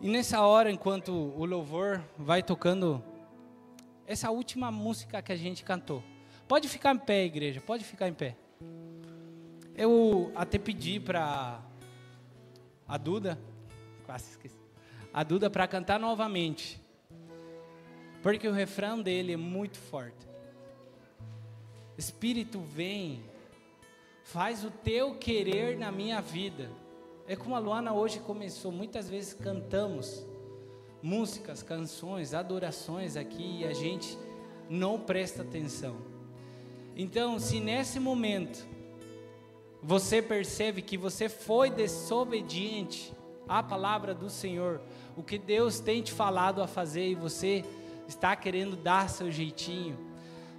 E 0.00 0.08
nessa 0.08 0.42
hora, 0.42 0.70
enquanto 0.70 1.10
o 1.12 1.44
louvor 1.44 2.00
vai 2.16 2.42
tocando 2.42 3.02
essa 4.06 4.30
última 4.30 4.70
música 4.70 5.20
que 5.20 5.32
a 5.32 5.36
gente 5.36 5.62
cantou. 5.62 6.02
Pode 6.46 6.66
ficar 6.66 6.94
em 6.94 6.98
pé, 6.98 7.24
igreja, 7.26 7.60
pode 7.60 7.84
ficar 7.84 8.08
em 8.08 8.14
pé. 8.14 8.36
Eu 9.78 10.32
até 10.34 10.58
pedi 10.58 10.98
para 10.98 11.62
a 12.88 12.98
Duda, 12.98 13.38
quase 14.04 14.30
esqueci, 14.30 14.56
a 15.14 15.22
Duda 15.22 15.48
para 15.48 15.68
cantar 15.68 16.00
novamente, 16.00 16.82
porque 18.20 18.48
o 18.48 18.52
refrão 18.52 19.00
dele 19.00 19.34
é 19.34 19.36
muito 19.36 19.78
forte. 19.78 20.26
Espírito 21.96 22.58
vem, 22.58 23.22
faz 24.24 24.64
o 24.64 24.70
teu 24.72 25.14
querer 25.14 25.78
na 25.78 25.92
minha 25.92 26.20
vida. 26.20 26.68
É 27.28 27.36
como 27.36 27.54
a 27.54 27.60
Luana 27.60 27.92
hoje 27.92 28.18
começou, 28.18 28.72
muitas 28.72 29.08
vezes 29.08 29.32
cantamos 29.32 30.26
músicas, 31.00 31.62
canções, 31.62 32.34
adorações 32.34 33.16
aqui 33.16 33.60
e 33.60 33.64
a 33.64 33.72
gente 33.72 34.18
não 34.68 34.98
presta 34.98 35.42
atenção. 35.42 35.98
Então, 36.96 37.38
se 37.38 37.60
nesse 37.60 38.00
momento 38.00 38.66
você 39.82 40.20
percebe 40.20 40.82
que 40.82 40.96
você 40.96 41.28
foi 41.28 41.70
desobediente 41.70 43.12
à 43.48 43.62
palavra 43.62 44.14
do 44.14 44.28
Senhor, 44.28 44.80
o 45.16 45.22
que 45.22 45.38
Deus 45.38 45.80
tem 45.80 46.02
te 46.02 46.12
falado 46.12 46.62
a 46.62 46.66
fazer 46.66 47.08
e 47.08 47.14
você 47.14 47.64
está 48.06 48.34
querendo 48.34 48.76
dar 48.76 49.08
seu 49.08 49.30
jeitinho, 49.30 49.98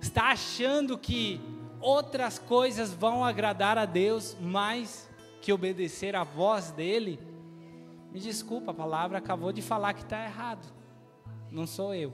está 0.01 0.32
achando 0.32 0.97
que 0.97 1.39
outras 1.82 2.39
coisas 2.39 2.93
vão 2.93 3.23
agradar 3.23 3.77
a 3.77 3.86
Deus 3.86 4.36
mais 4.39 5.10
que 5.41 5.53
obedecer 5.53 6.15
à 6.15 6.23
voz 6.23 6.71
dele, 6.71 7.19
me 8.12 8.19
desculpa, 8.19 8.71
a 8.71 8.73
palavra 8.73 9.17
acabou 9.17 9.51
de 9.51 9.62
falar 9.62 9.93
que 9.93 10.01
está 10.01 10.23
errado. 10.23 10.65
Não 11.51 11.67
sou 11.67 11.93
eu. 11.93 12.13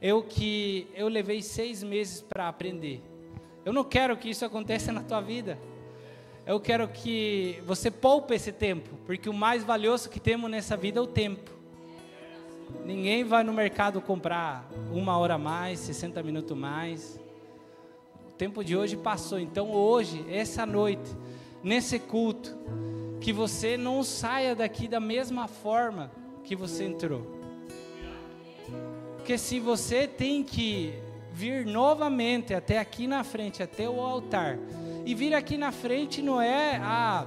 Eu 0.00 0.22
que 0.22 0.88
eu 0.94 1.08
levei 1.08 1.40
seis 1.40 1.82
meses 1.82 2.20
para 2.20 2.48
aprender. 2.48 3.00
Eu 3.64 3.72
não 3.72 3.84
quero 3.84 4.16
que 4.16 4.28
isso 4.28 4.44
aconteça 4.44 4.92
na 4.92 5.02
tua 5.02 5.20
vida 5.20 5.58
eu 6.46 6.60
quero 6.60 6.86
que 6.86 7.60
você 7.66 7.90
poupe 7.90 8.32
esse 8.32 8.52
tempo, 8.52 8.88
porque 9.04 9.28
o 9.28 9.34
mais 9.34 9.64
valioso 9.64 10.08
que 10.08 10.20
temos 10.20 10.48
nessa 10.48 10.76
vida 10.76 11.00
é 11.00 11.02
o 11.02 11.06
tempo. 11.06 11.50
Ninguém 12.84 13.24
vai 13.24 13.42
no 13.42 13.52
mercado 13.52 14.00
comprar 14.00 14.64
uma 14.92 15.18
hora 15.18 15.36
mais, 15.36 15.80
60 15.80 16.22
minutos 16.22 16.56
mais. 16.56 17.18
O 18.28 18.32
tempo 18.32 18.62
de 18.62 18.76
hoje 18.76 18.96
passou, 18.96 19.40
então 19.40 19.72
hoje, 19.72 20.24
essa 20.30 20.64
noite, 20.64 21.10
nesse 21.64 21.98
culto, 21.98 22.56
que 23.20 23.32
você 23.32 23.76
não 23.76 24.04
saia 24.04 24.54
daqui 24.54 24.86
da 24.86 25.00
mesma 25.00 25.48
forma 25.48 26.12
que 26.44 26.54
você 26.54 26.84
entrou. 26.84 27.26
Porque 29.16 29.36
se 29.36 29.58
você 29.58 30.06
tem 30.06 30.44
que 30.44 30.94
vir 31.32 31.66
novamente 31.66 32.54
até 32.54 32.78
aqui 32.78 33.08
na 33.08 33.24
frente, 33.24 33.64
até 33.64 33.88
o 33.88 34.00
altar, 34.00 34.58
e 35.06 35.14
vir 35.14 35.34
aqui 35.34 35.56
na 35.56 35.70
frente 35.70 36.20
não 36.20 36.42
é 36.42 36.80
ah, 36.82 37.24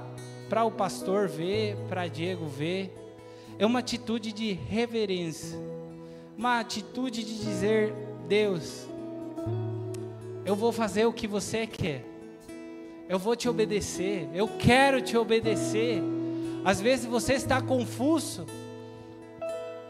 para 0.50 0.64
o 0.64 0.70
pastor 0.70 1.26
ver, 1.26 1.76
para 1.88 2.06
Diego 2.06 2.46
ver. 2.46 2.94
É 3.58 3.64
uma 3.64 3.78
atitude 3.78 4.32
de 4.32 4.52
reverência. 4.52 5.58
Uma 6.36 6.60
atitude 6.60 7.24
de 7.24 7.38
dizer: 7.38 7.94
Deus, 8.28 8.86
eu 10.44 10.54
vou 10.54 10.72
fazer 10.72 11.06
o 11.06 11.12
que 11.12 11.26
você 11.26 11.66
quer. 11.66 12.04
Eu 13.08 13.18
vou 13.18 13.34
te 13.34 13.48
obedecer. 13.48 14.28
Eu 14.34 14.46
quero 14.46 15.00
te 15.00 15.16
obedecer. 15.16 16.02
Às 16.62 16.82
vezes 16.82 17.06
você 17.06 17.32
está 17.32 17.62
confuso. 17.62 18.44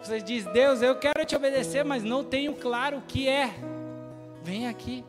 Você 0.00 0.20
diz: 0.20 0.44
Deus, 0.52 0.80
eu 0.80 0.94
quero 0.94 1.24
te 1.26 1.34
obedecer, 1.34 1.84
mas 1.84 2.04
não 2.04 2.22
tenho 2.22 2.54
claro 2.54 2.98
o 2.98 3.02
que 3.02 3.28
é. 3.28 3.52
Vem 4.44 4.68
aqui. 4.68 5.04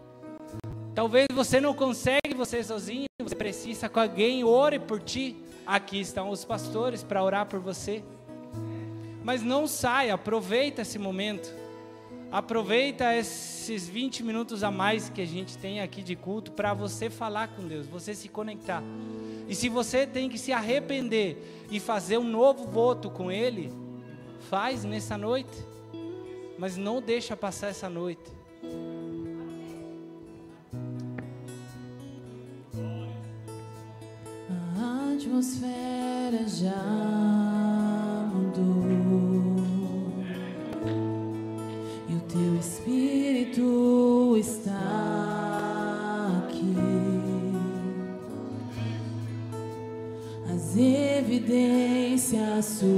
Talvez 0.94 1.28
você 1.34 1.62
não 1.62 1.74
consegue, 1.74 2.21
você 2.46 2.64
sozinho, 2.64 3.06
você 3.20 3.36
precisa 3.36 3.88
que 3.88 4.00
alguém 4.00 4.44
ore 4.44 4.80
por 4.80 5.00
ti. 5.00 5.36
Aqui 5.64 6.00
estão 6.02 6.32
os 6.32 6.44
pastores 6.44 7.04
para 7.04 7.24
orar 7.24 7.46
por 7.46 7.60
você. 7.60 8.04
Mas 9.24 9.44
não 9.44 9.68
saia, 9.68 10.16
aproveita 10.16 10.82
esse 10.82 10.98
momento. 10.98 11.54
Aproveita 12.32 13.16
esses 13.16 13.88
20 13.88 14.24
minutos 14.24 14.64
a 14.64 14.72
mais 14.72 15.08
que 15.08 15.22
a 15.22 15.26
gente 15.26 15.56
tem 15.56 15.82
aqui 15.82 16.02
de 16.02 16.16
culto 16.16 16.52
para 16.54 16.74
você 16.74 17.12
falar 17.12 17.50
com 17.50 17.68
Deus, 17.68 17.86
você 17.86 18.16
se 18.16 18.28
conectar. 18.28 18.82
E 19.48 19.54
se 19.54 19.70
você 19.70 20.08
tem 20.08 20.28
que 20.28 20.40
se 20.40 20.52
arrepender 20.52 21.68
e 21.70 21.80
fazer 21.80 22.18
um 22.18 22.24
novo 22.24 22.66
voto 22.66 23.12
com 23.12 23.32
Ele, 23.32 23.72
faz 24.50 24.84
nessa 24.84 25.16
noite. 25.16 25.64
Mas 26.58 26.76
não 26.76 27.02
deixa 27.02 27.38
passar 27.38 27.68
essa 27.68 27.88
noite. 27.88 28.41
Atmosfera 35.32 36.46
já 36.46 36.84
mudou 38.34 38.84
e 42.10 42.16
o 42.16 42.20
teu 42.28 42.56
espírito 42.60 44.36
está 44.38 44.74
aqui. 46.44 46.76
As 50.54 50.76
evidências 50.76 52.66
surgirão 52.66 52.92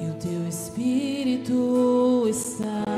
e 0.00 0.10
o 0.10 0.14
teu 0.14 0.48
espírito 0.48 2.26
está 2.28 2.91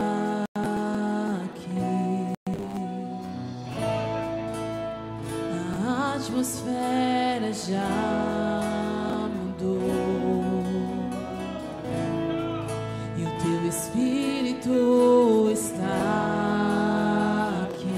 já 7.67 9.29
mudou 9.33 9.81
e 13.17 13.23
o 13.23 13.31
teu 13.43 13.67
espírito 13.67 15.51
está 15.51 15.97
aqui. 17.65 17.89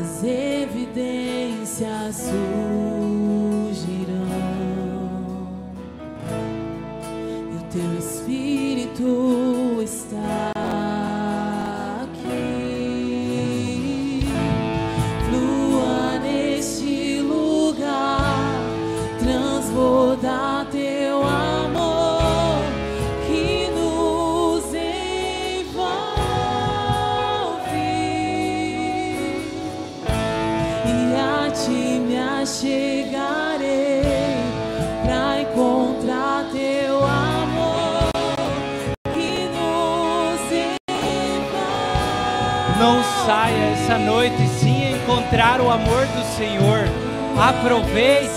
As 0.00 0.24
evidências 0.24 2.16
surgirão 2.16 2.36
e 7.52 7.54
o 7.54 7.62
teu 7.70 7.90
espírito 7.98 9.80
está 9.82 10.55
Aproveite, 47.38 48.30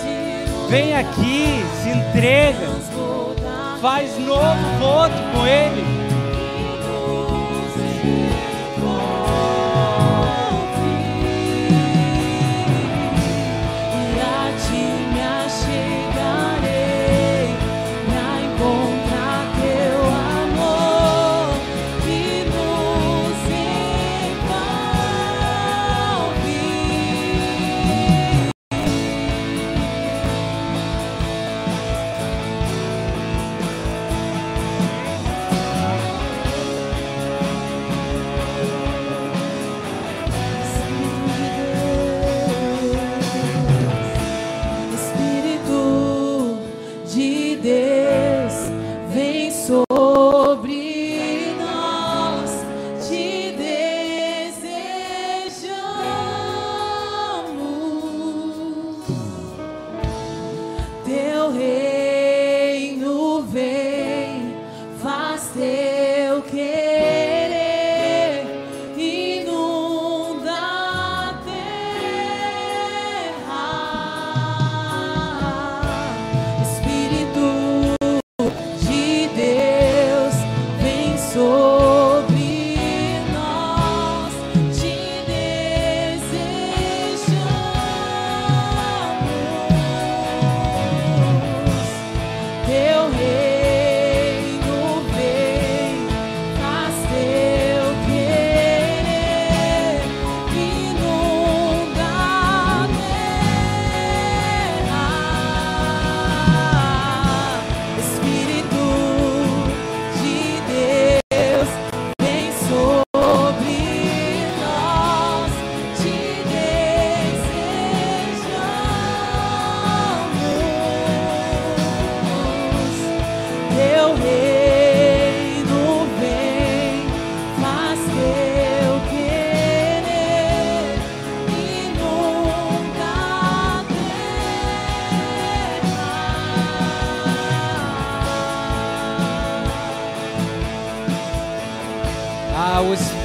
vem 0.69 0.93
aqui, 0.93 1.63
se 1.81 1.89
entrega, 1.89 2.67
faz 3.81 4.17
novo 4.19 4.79
voto 4.79 5.15
com 5.33 5.47
Ele. 5.47 6.08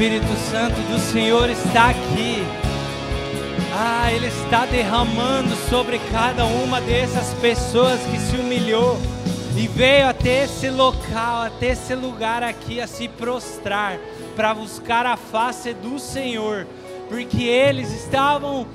Espírito 0.05 0.37
Santo 0.51 0.79
do 0.83 0.99
Senhor 0.99 1.49
está 1.49 1.89
aqui. 1.89 2.37
Ah, 3.75 4.13
Ele 4.13 4.27
está 4.27 4.67
derramando 4.67 5.57
sobre 5.71 5.99
cada 6.13 6.45
uma 6.45 6.79
dessas 6.79 7.33
pessoas 7.41 7.99
que 8.03 8.19
se 8.19 8.37
humilhou 8.37 8.99
e 9.57 9.67
veio 9.67 10.07
até 10.07 10.45
esse 10.45 10.69
local, 10.69 11.45
até 11.45 11.69
esse 11.69 11.95
lugar 11.95 12.43
aqui 12.43 12.83
a 12.83 12.87
se 12.87 13.09
prostrar 13.09 13.99
para 14.37 14.53
buscar 14.53 15.07
a 15.07 15.17
face 15.17 15.73
do 15.73 15.99
Senhor, 15.99 16.67
porque 17.09 17.43
eles 17.45 17.91
estavam 17.91 18.67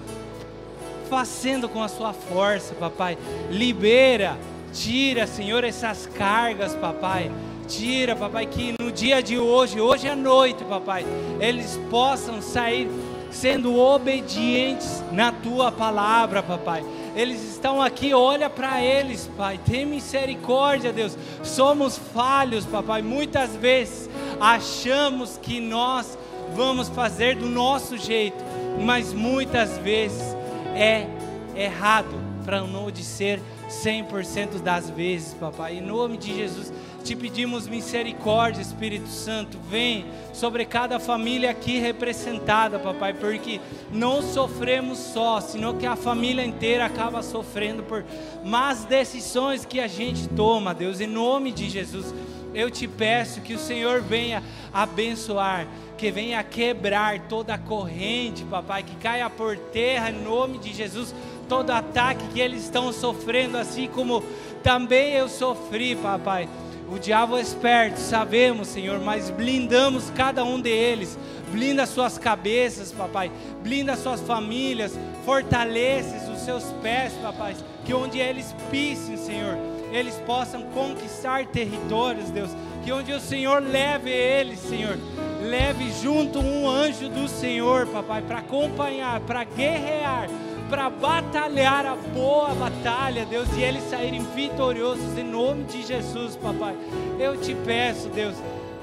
fazendo 1.12 1.70
com 1.70 1.84
a 1.84 1.88
sua 1.88 2.12
força, 2.12 2.74
papai. 2.74 3.20
Libera, 3.52 4.36
tira, 4.74 5.28
Senhor, 5.28 5.63
essas 5.63 6.08
cargas, 6.08 6.74
papai. 6.74 7.30
Tira, 7.69 8.15
papai, 8.15 8.47
que 8.47 8.73
no 8.82 8.91
dia 8.91 9.21
de 9.21 9.38
hoje, 9.38 9.79
hoje 9.79 10.10
à 10.10 10.15
noite, 10.15 10.63
papai, 10.63 11.05
eles 11.39 11.79
possam 11.89 12.41
sair 12.41 12.89
sendo 13.32 13.77
obedientes 13.77 15.03
na 15.12 15.32
tua 15.32 15.71
palavra, 15.71 16.41
papai. 16.41 16.84
Eles 17.15 17.41
estão 17.51 17.82
aqui, 17.82 18.13
olha 18.13 18.49
para 18.49 18.82
eles, 18.82 19.29
Pai. 19.38 19.60
Tem 19.63 19.86
misericórdia, 19.86 20.91
Deus. 20.91 21.17
Somos 21.43 21.97
falhos, 21.97 22.65
papai. 22.65 23.01
Muitas 23.01 23.55
vezes 23.55 24.10
achamos 24.39 25.38
que 25.38 25.60
nós 25.60 26.17
vamos 26.55 26.89
fazer 26.89 27.36
do 27.36 27.47
nosso 27.47 27.97
jeito, 27.97 28.43
mas 28.82 29.13
muitas 29.13 29.77
vezes 29.77 30.36
é 30.75 31.08
errado 31.55 32.29
para 32.45 32.62
não 32.62 32.89
dizer 32.89 33.39
100% 33.69 34.62
das 34.62 34.89
vezes, 34.89 35.34
papai. 35.34 35.77
Em 35.77 35.82
nome 35.82 36.17
de 36.17 36.36
Jesus, 36.36 36.73
te 37.10 37.15
pedimos 37.15 37.67
misericórdia, 37.67 38.62
Espírito 38.62 39.08
Santo. 39.08 39.58
Vem 39.67 40.06
sobre 40.32 40.63
cada 40.63 41.00
família 41.00 41.50
aqui 41.50 41.80
representada, 41.80 42.78
papai, 42.78 43.15
porque 43.15 43.60
não 43.91 44.22
sofremos 44.22 45.00
só, 45.00 45.41
senão 45.41 45.76
que 45.76 45.88
a 45.88 45.95
família 45.95 46.45
inteira 46.45 46.86
acaba 46.86 47.24
sofrendo 47.24 47.82
por 47.82 48.06
más 48.45 48.86
decisões 48.86 49.65
que 49.65 49.80
a 49.80 49.88
gente 49.88 50.30
toma, 50.30 50.72
Deus. 50.72 51.02
Em 51.02 51.08
nome 51.08 51.52
de 51.52 51.67
Jesus, 51.67 52.13
eu 52.54 52.69
te 52.69 52.88
peço 52.88 53.41
que 53.41 53.56
o 53.56 53.60
Senhor 53.60 54.02
venha 54.04 54.43
abençoar 54.72 55.65
que 55.98 56.12
venha 56.12 56.41
quebrar 56.43 57.28
toda 57.28 57.56
a 57.56 57.58
corrente, 57.58 58.45
papai, 58.45 58.84
que 58.84 58.95
caia 58.95 59.30
por 59.30 59.58
terra 59.58 60.10
em 60.10 60.24
nome 60.24 60.58
de 60.58 60.74
Jesus, 60.74 61.13
todo 61.50 61.72
ataque 61.72 62.26
que 62.30 62.39
eles 62.39 62.63
estão 62.63 62.93
sofrendo, 62.93 63.58
assim 63.58 63.86
como 63.88 64.24
também 64.63 65.12
eu 65.12 65.28
sofri, 65.28 65.98
papai. 65.98 66.48
O 66.91 66.97
diabo 66.97 67.38
é 67.38 67.41
esperto, 67.41 67.99
sabemos, 67.99 68.67
Senhor, 68.67 68.99
mas 68.99 69.30
blindamos 69.30 70.10
cada 70.15 70.43
um 70.43 70.60
deles. 70.60 71.17
Blinda 71.52 71.86
suas 71.86 72.17
cabeças, 72.17 72.91
papai. 72.91 73.32
Blinda 73.62 73.95
suas 73.95 74.21
famílias. 74.21 74.97
Fortaleces 75.23 76.28
os 76.28 76.39
seus 76.39 76.63
pés, 76.82 77.13
papai. 77.21 77.56
Que 77.86 77.93
onde 77.93 78.19
eles 78.19 78.56
pisem, 78.71 79.17
Senhor, 79.17 79.56
eles 79.91 80.15
possam 80.25 80.63
conquistar 80.73 81.45
territórios, 81.45 82.30
Deus. 82.32 82.49
Que 82.84 82.91
onde 82.91 83.12
o 83.12 83.19
Senhor 83.19 83.62
leve 83.62 84.10
eles, 84.10 84.60
Senhor, 84.60 84.97
leve 85.41 85.91
junto 86.02 86.39
um 86.39 86.67
anjo 86.67 87.10
do 87.10 87.28
Senhor, 87.28 87.86
papai, 87.88 88.21
para 88.21 88.39
acompanhar, 88.39 89.19
para 89.21 89.43
guerrear, 89.43 90.28
para 90.69 90.89
batalhar 90.89 91.86
a 91.86 91.95
boa 91.95 92.53
batalha, 92.53 93.25
Deus, 93.25 93.49
e 93.58 93.62
eles 93.62 93.84
saírem 93.89 94.23
vitoriosos 94.36 95.17
em 95.17 95.23
nome 95.23 95.63
de 95.63 95.82
Jesus, 95.82 96.36
papai. 96.36 96.75
Eu 97.19 97.36
te 97.36 97.55
peço, 97.55 98.08
Deus, 98.10 98.36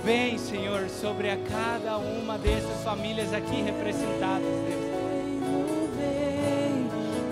vem, 0.05 0.37
Senhor, 0.37 0.89
sobre 0.89 1.31
a 1.31 1.37
cada 1.37 1.97
uma 1.97 2.37
dessas 2.37 2.83
famílias 2.83 3.33
aqui 3.33 3.63
representadas, 3.63 4.43
Deus. 4.69 4.87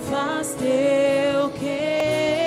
Faz 0.09 0.55
teu 0.55 1.51
querer, 1.59 2.44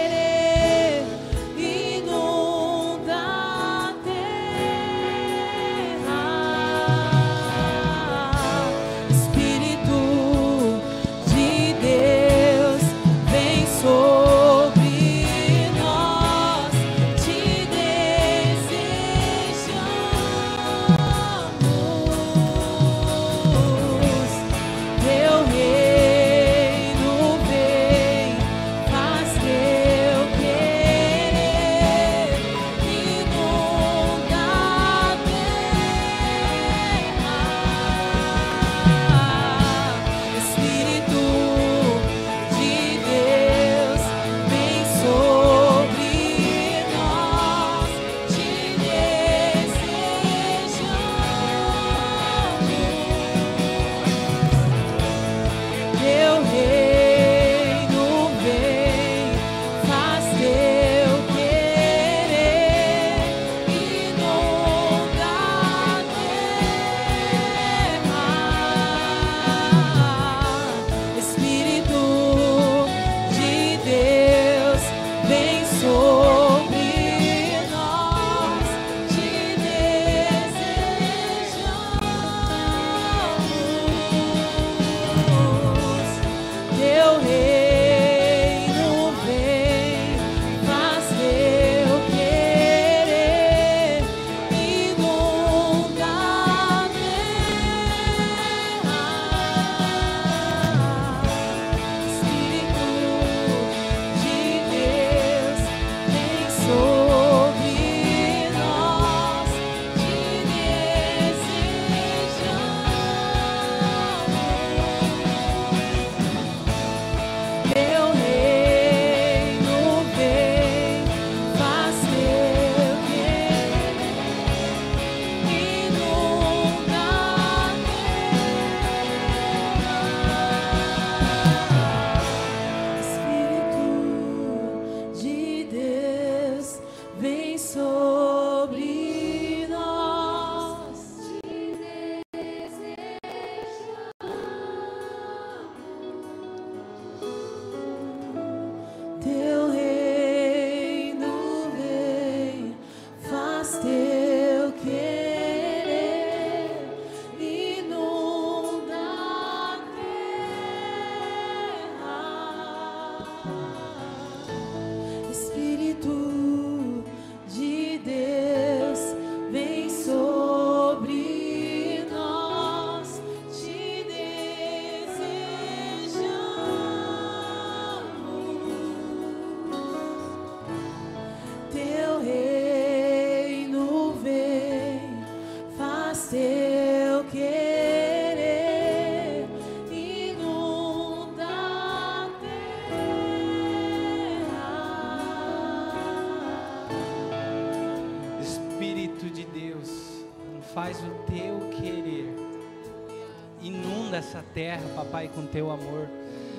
essa 204.28 204.44
terra, 204.54 204.84
papai, 204.94 205.30
com 205.34 205.46
teu 205.46 205.72
amor. 205.72 206.10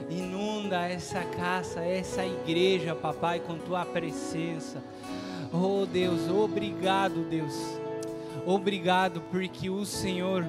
Inunda 0.09 0.89
essa 0.89 1.23
casa, 1.23 1.85
essa 1.85 2.25
igreja, 2.25 2.95
papai, 2.95 3.41
com 3.41 3.59
tua 3.59 3.85
presença. 3.85 4.83
Oh 5.53 5.85
Deus, 5.85 6.31
obrigado, 6.31 7.29
Deus. 7.29 7.55
Obrigado 8.47 9.21
porque 9.31 9.69
o 9.69 9.85
Senhor, 9.85 10.47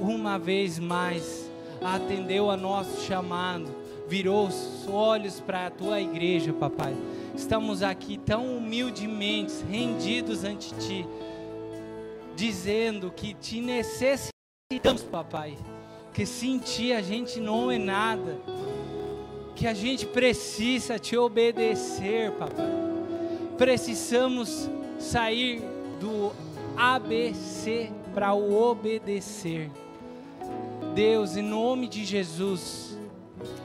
uma 0.00 0.38
vez 0.38 0.78
mais, 0.78 1.50
atendeu 1.84 2.50
a 2.50 2.56
nosso 2.56 3.02
chamado, 3.02 3.70
virou 4.08 4.46
os 4.46 4.88
olhos 4.88 5.40
para 5.40 5.66
a 5.66 5.70
tua 5.70 6.00
igreja, 6.00 6.54
papai. 6.54 6.96
Estamos 7.36 7.82
aqui 7.82 8.16
tão 8.16 8.56
humildemente, 8.56 9.52
rendidos 9.70 10.42
ante 10.42 10.74
ti, 10.76 11.06
dizendo 12.34 13.12
que 13.14 13.34
te 13.34 13.60
necessitamos, 13.60 15.02
papai. 15.10 15.58
Que 16.12 16.26
sem 16.26 16.58
ti 16.58 16.92
a 16.92 17.00
gente 17.00 17.40
não 17.40 17.70
é 17.70 17.78
nada. 17.78 18.38
Que 19.54 19.66
a 19.66 19.74
gente 19.74 20.06
precisa 20.06 20.98
te 20.98 21.16
obedecer, 21.16 22.32
papai. 22.32 22.66
Precisamos 23.56 24.68
sair 24.98 25.62
do 26.00 26.32
ABC 26.76 27.90
para 28.14 28.34
o 28.34 28.60
obedecer. 28.60 29.70
Deus, 30.94 31.36
em 31.36 31.42
nome 31.42 31.88
de 31.88 32.04
Jesus, 32.04 32.98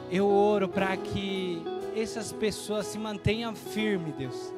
eu 0.09 0.27
oro 0.27 0.69
para 0.69 0.95
que 0.95 1.61
essas 1.95 2.31
pessoas 2.31 2.85
se 2.87 2.97
mantenham 2.97 3.55
firmes, 3.55 4.15
Deus. 4.15 4.53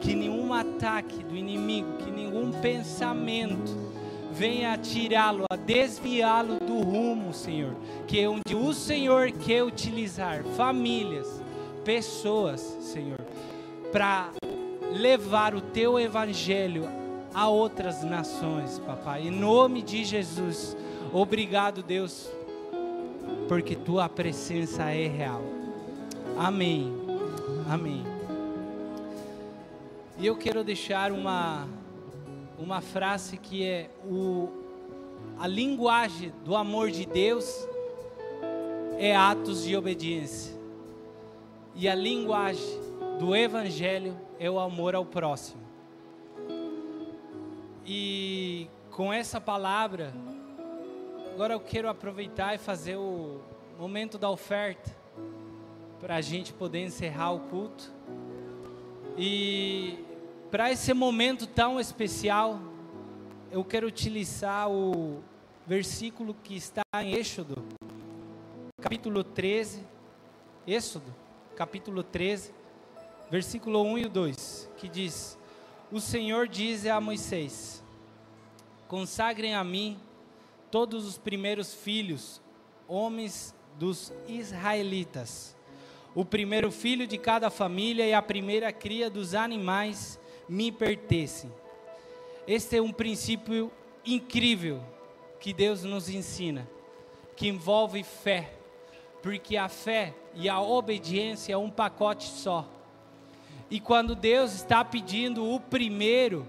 Que 0.00 0.14
nenhum 0.14 0.52
ataque 0.52 1.22
do 1.22 1.36
inimigo, 1.36 1.96
que 1.98 2.10
nenhum 2.10 2.50
pensamento 2.50 3.72
venha 4.32 4.76
tirá-lo, 4.78 5.44
a 5.50 5.56
desviá-lo 5.56 6.58
do 6.58 6.80
rumo, 6.80 7.32
Senhor. 7.32 7.76
Que 8.06 8.20
é 8.20 8.28
onde 8.28 8.54
o 8.54 8.72
Senhor 8.72 9.30
quer 9.30 9.62
utilizar 9.62 10.42
famílias, 10.56 11.42
pessoas, 11.84 12.60
Senhor, 12.80 13.20
para 13.92 14.30
levar 14.90 15.54
o 15.54 15.60
teu 15.60 15.98
evangelho 16.00 16.88
a 17.34 17.48
outras 17.48 18.02
nações, 18.02 18.78
papai. 18.78 19.28
Em 19.28 19.30
nome 19.30 19.82
de 19.82 20.04
Jesus. 20.04 20.76
Obrigado, 21.12 21.82
Deus, 21.82 22.30
porque 23.48 23.76
tua 23.76 24.08
presença 24.08 24.90
é 24.90 25.06
real. 25.06 25.42
Amém. 26.38 26.92
Amém. 27.70 28.04
E 30.18 30.26
eu 30.26 30.36
quero 30.36 30.62
deixar 30.62 31.10
uma 31.10 31.66
uma 32.62 32.80
frase 32.80 33.36
que 33.36 33.66
é 33.66 33.90
o 34.04 34.48
a 35.38 35.48
linguagem 35.48 36.32
do 36.44 36.54
amor 36.54 36.90
de 36.90 37.04
Deus 37.04 37.66
é 38.98 39.16
atos 39.16 39.64
de 39.64 39.76
obediência. 39.76 40.56
E 41.74 41.88
a 41.88 41.94
linguagem 41.94 42.80
do 43.18 43.34
evangelho 43.34 44.16
é 44.38 44.48
o 44.48 44.60
amor 44.60 44.94
ao 44.94 45.04
próximo. 45.04 45.60
E 47.84 48.68
com 48.92 49.12
essa 49.12 49.40
palavra, 49.40 50.12
agora 51.32 51.54
eu 51.54 51.60
quero 51.60 51.88
aproveitar 51.88 52.54
e 52.54 52.58
fazer 52.58 52.96
o 52.96 53.40
momento 53.76 54.18
da 54.18 54.30
oferta 54.30 54.94
para 55.98 56.16
a 56.16 56.20
gente 56.20 56.52
poder 56.52 56.84
encerrar 56.84 57.32
o 57.32 57.40
culto. 57.40 57.92
E 59.18 60.11
para 60.52 60.70
esse 60.70 60.92
momento 60.92 61.46
tão 61.46 61.80
especial, 61.80 62.60
eu 63.50 63.64
quero 63.64 63.86
utilizar 63.86 64.70
o 64.70 65.22
versículo 65.66 66.36
que 66.44 66.54
está 66.54 66.82
em 67.02 67.14
Êxodo, 67.14 67.64
capítulo 68.78 69.24
13. 69.24 69.82
Êxodo, 70.66 71.06
capítulo 71.56 72.02
13, 72.02 72.52
versículo 73.30 73.82
1 73.82 73.98
e 73.98 74.08
2, 74.10 74.70
que 74.76 74.90
diz: 74.90 75.38
O 75.90 75.98
Senhor 75.98 76.46
diz 76.46 76.84
a 76.84 77.00
Moisés: 77.00 77.82
Consagrem 78.88 79.54
a 79.54 79.64
mim 79.64 79.98
todos 80.70 81.06
os 81.06 81.16
primeiros 81.16 81.72
filhos, 81.72 82.42
homens 82.86 83.54
dos 83.78 84.12
israelitas. 84.28 85.56
O 86.14 86.26
primeiro 86.26 86.70
filho 86.70 87.06
de 87.06 87.16
cada 87.16 87.48
família 87.48 88.06
e 88.06 88.12
a 88.12 88.20
primeira 88.20 88.70
cria 88.70 89.08
dos 89.08 89.34
animais 89.34 90.20
me 90.52 90.70
pertencem. 90.70 91.50
Este 92.46 92.76
é 92.76 92.82
um 92.82 92.92
princípio 92.92 93.72
incrível 94.04 94.82
que 95.40 95.50
Deus 95.50 95.82
nos 95.82 96.10
ensina, 96.10 96.68
que 97.34 97.48
envolve 97.48 98.02
fé, 98.02 98.52
porque 99.22 99.56
a 99.56 99.66
fé 99.70 100.14
e 100.34 100.50
a 100.50 100.60
obediência 100.60 101.54
é 101.54 101.56
um 101.56 101.70
pacote 101.70 102.26
só. 102.26 102.68
E 103.70 103.80
quando 103.80 104.14
Deus 104.14 104.52
está 104.52 104.84
pedindo 104.84 105.42
o 105.42 105.58
primeiro, 105.58 106.46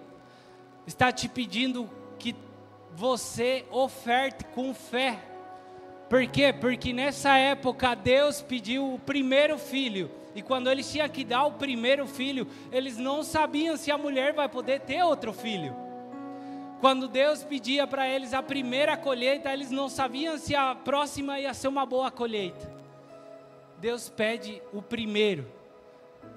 está 0.86 1.10
te 1.10 1.30
pedindo 1.30 1.90
que 2.20 2.36
você 2.94 3.66
oferte 3.72 4.44
com 4.54 4.74
fé. 4.74 5.18
Por 6.14 6.28
quê? 6.28 6.54
Porque 6.54 6.94
nessa 6.94 7.36
época 7.40 7.96
Deus 7.96 8.40
pediu 8.40 8.94
o 8.94 9.00
primeiro 9.00 9.58
filho. 9.58 10.12
E 10.36 10.44
quando 10.44 10.70
eles 10.70 10.92
tinham 10.92 11.10
que 11.10 11.24
dar 11.24 11.44
o 11.46 11.54
primeiro 11.54 12.06
filho, 12.06 12.48
eles 12.72 13.00
não 13.00 13.24
sabiam 13.24 13.76
se 13.76 13.90
a 13.90 13.98
mulher 13.98 14.32
vai 14.32 14.48
poder 14.48 14.82
ter 14.82 15.02
outro 15.02 15.34
filho. 15.34 15.76
Quando 16.80 17.08
Deus 17.08 17.44
pedia 17.44 17.88
para 17.88 18.08
eles 18.08 18.32
a 18.32 18.44
primeira 18.44 18.96
colheita, 18.96 19.52
eles 19.52 19.72
não 19.72 19.90
sabiam 19.90 20.38
se 20.38 20.56
a 20.56 20.76
próxima 20.76 21.40
ia 21.40 21.52
ser 21.52 21.68
uma 21.68 21.84
boa 21.84 22.12
colheita. 22.12 22.72
Deus 23.80 24.08
pede 24.08 24.62
o 24.72 24.84
primeiro. 24.84 25.52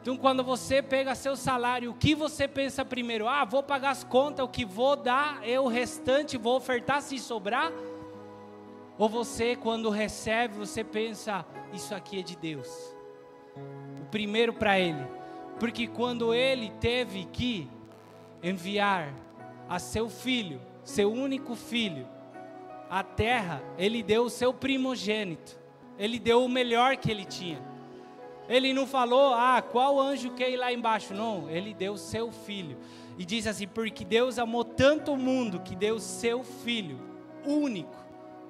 Então, 0.00 0.16
quando 0.16 0.42
você 0.42 0.80
pega 0.80 1.14
seu 1.14 1.36
salário, 1.36 1.90
o 1.90 1.94
que 1.94 2.14
você 2.14 2.48
pensa 2.48 2.82
primeiro? 2.82 3.28
Ah, 3.28 3.44
vou 3.44 3.62
pagar 3.62 3.90
as 3.90 4.02
contas, 4.02 4.42
o 4.42 4.48
que 4.48 4.64
vou 4.64 4.96
dar 4.96 5.46
é 5.46 5.60
o 5.60 5.66
restante, 5.66 6.38
vou 6.38 6.56
ofertar 6.56 7.02
se 7.02 7.18
sobrar? 7.18 7.70
Ou 8.98 9.08
você, 9.08 9.54
quando 9.54 9.90
recebe, 9.90 10.54
você 10.54 10.82
pensa, 10.82 11.44
isso 11.72 11.94
aqui 11.94 12.20
é 12.20 12.22
de 12.22 12.36
Deus? 12.36 12.68
O 14.02 14.06
primeiro 14.10 14.52
para 14.52 14.78
Ele. 14.78 15.06
Porque 15.60 15.86
quando 15.86 16.34
Ele 16.34 16.70
teve 16.80 17.24
que 17.24 17.68
enviar 18.42 19.12
a 19.68 19.78
seu 19.78 20.08
filho, 20.08 20.60
seu 20.84 21.12
único 21.12 21.54
filho, 21.54 22.06
à 22.88 23.02
terra, 23.02 23.62
Ele 23.76 24.02
deu 24.02 24.24
o 24.24 24.30
seu 24.30 24.54
primogênito. 24.54 25.58
Ele 25.98 26.18
deu 26.18 26.44
o 26.44 26.48
melhor 26.48 26.96
que 26.96 27.10
Ele 27.10 27.24
tinha. 27.24 27.60
Ele 28.48 28.72
não 28.72 28.86
falou, 28.86 29.34
ah, 29.34 29.60
qual 29.60 30.00
anjo 30.00 30.30
quer 30.30 30.50
ir 30.50 30.56
lá 30.56 30.72
embaixo? 30.72 31.12
Não, 31.12 31.50
ele 31.50 31.74
deu 31.74 31.94
o 31.94 31.98
seu 31.98 32.30
filho. 32.30 32.78
E 33.18 33.24
diz 33.24 33.46
assim: 33.46 33.66
porque 33.66 34.04
Deus 34.04 34.38
amou 34.38 34.64
tanto 34.64 35.12
o 35.12 35.16
mundo 35.16 35.60
que 35.60 35.74
deu 35.74 35.96
o 35.96 36.00
seu 36.00 36.44
filho, 36.44 36.98
único, 37.44 38.05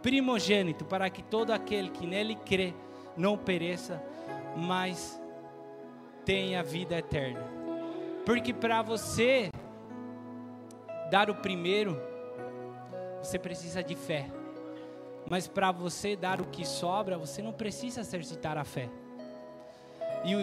primogênito, 0.06 0.84
para 0.84 1.10
que 1.10 1.20
todo 1.20 1.50
aquele 1.50 1.90
que 1.90 2.06
nele 2.06 2.36
crê 2.36 2.72
não 3.16 3.36
pereça, 3.36 4.00
mas 4.56 5.20
tenha 6.24 6.62
vida 6.62 6.96
eterna. 6.96 7.40
Porque 8.24 8.54
para 8.54 8.82
você 8.82 9.50
dar 11.10 11.28
o 11.28 11.34
primeiro, 11.34 12.00
você 13.20 13.36
precisa 13.36 13.82
de 13.82 13.96
fé. 13.96 14.30
Mas 15.28 15.48
para 15.48 15.72
você 15.72 16.14
dar 16.14 16.40
o 16.40 16.44
que 16.44 16.64
sobra, 16.64 17.18
você 17.18 17.42
não 17.42 17.52
precisa 17.52 18.00
exercitar 18.00 18.56
a 18.56 18.64
fé. 18.64 18.88
E 20.24 20.36
o 20.36 20.38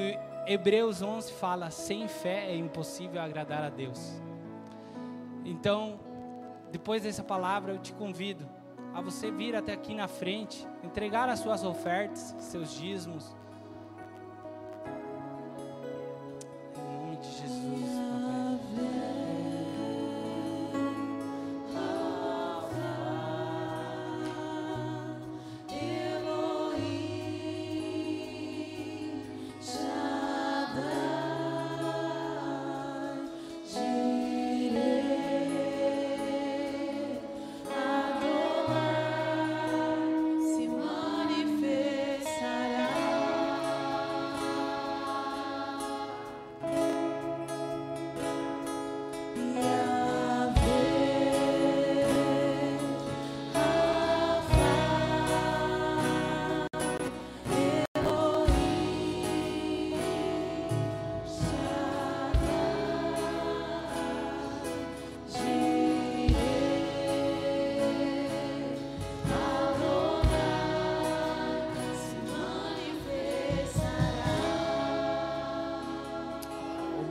Hebreus 0.46 1.02
11 1.02 1.32
fala: 1.32 1.72
sem 1.72 2.06
fé 2.10 2.52
é 2.52 2.56
impossível 2.58 3.22
agradar 3.22 3.64
a 3.64 3.70
Deus. 3.70 4.22
Então, 5.46 6.02
depois 6.70 7.04
dessa 7.04 7.24
palavra, 7.24 7.72
eu 7.72 7.78
te 7.78 7.94
convido 7.94 8.46
a 8.94 9.02
você 9.02 9.32
vir 9.32 9.56
até 9.56 9.74
aqui 9.74 9.94
na 9.94 10.08
frente, 10.08 10.68
entregar 10.84 11.28
as 11.30 11.40
suas 11.40 11.64
ofertas, 11.64 12.36
seus 12.40 12.74
dízimos. 12.74 13.36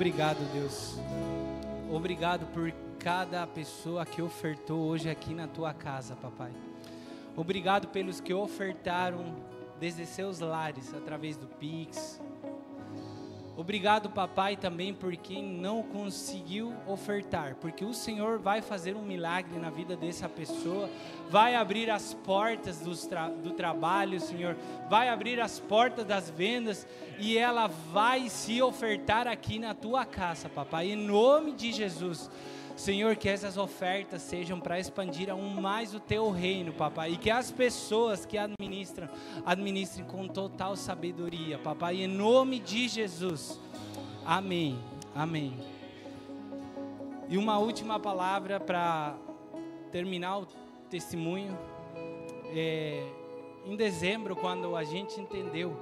Obrigado, 0.02 0.40
Deus. 0.52 0.96
Obrigado 1.88 2.44
por 2.46 2.72
cada 2.98 3.46
pessoa 3.46 4.04
que 4.04 4.20
ofertou 4.20 4.80
hoje 4.80 5.08
aqui 5.08 5.32
na 5.32 5.46
tua 5.46 5.72
casa, 5.72 6.16
papai. 6.16 6.50
Obrigado 7.36 7.86
pelos 7.86 8.20
que 8.20 8.34
ofertaram 8.34 9.36
desde 9.78 10.04
seus 10.04 10.40
lares 10.40 10.92
através 10.92 11.36
do 11.36 11.46
Pix. 11.46 12.20
Obrigado, 13.62 14.10
papai, 14.10 14.56
também 14.56 14.92
por 14.92 15.14
quem 15.14 15.40
não 15.40 15.84
conseguiu 15.84 16.74
ofertar, 16.84 17.54
porque 17.60 17.84
o 17.84 17.94
Senhor 17.94 18.40
vai 18.40 18.60
fazer 18.60 18.96
um 18.96 19.02
milagre 19.02 19.56
na 19.56 19.70
vida 19.70 19.94
dessa 19.94 20.28
pessoa, 20.28 20.90
vai 21.30 21.54
abrir 21.54 21.88
as 21.88 22.12
portas 22.12 22.82
tra 23.08 23.28
do 23.28 23.52
trabalho, 23.52 24.18
Senhor, 24.18 24.56
vai 24.90 25.08
abrir 25.08 25.40
as 25.40 25.60
portas 25.60 26.04
das 26.04 26.28
vendas 26.28 26.88
e 27.20 27.38
ela 27.38 27.68
vai 27.68 28.28
se 28.28 28.60
ofertar 28.60 29.28
aqui 29.28 29.60
na 29.60 29.74
tua 29.74 30.04
casa, 30.04 30.48
papai, 30.48 30.90
em 30.90 30.96
nome 30.96 31.52
de 31.52 31.70
Jesus. 31.70 32.28
Senhor, 32.76 33.14
que 33.16 33.28
essas 33.28 33.56
ofertas 33.56 34.22
sejam 34.22 34.58
para 34.58 34.78
expandir 34.78 35.30
aún 35.30 35.60
mais 35.60 35.94
o 35.94 36.00
teu 36.00 36.30
reino, 36.30 36.72
papai, 36.72 37.12
e 37.12 37.16
que 37.16 37.30
as 37.30 37.50
pessoas 37.50 38.26
que 38.26 38.38
administram, 38.38 39.08
administrem 39.44 40.06
com 40.06 40.26
total 40.26 40.76
sabedoria, 40.76 41.58
papai, 41.58 42.02
em 42.02 42.08
nome 42.08 42.58
de 42.58 42.88
Jesus. 42.88 43.60
Amém. 44.24 44.78
Amém. 45.14 45.54
E 47.28 47.36
uma 47.36 47.58
última 47.58 47.98
palavra 47.98 48.58
para 48.58 49.16
terminar 49.90 50.38
o 50.38 50.46
testemunho. 50.88 51.58
É, 52.54 53.02
em 53.64 53.76
dezembro, 53.76 54.34
quando 54.34 54.74
a 54.76 54.84
gente 54.84 55.20
entendeu 55.20 55.76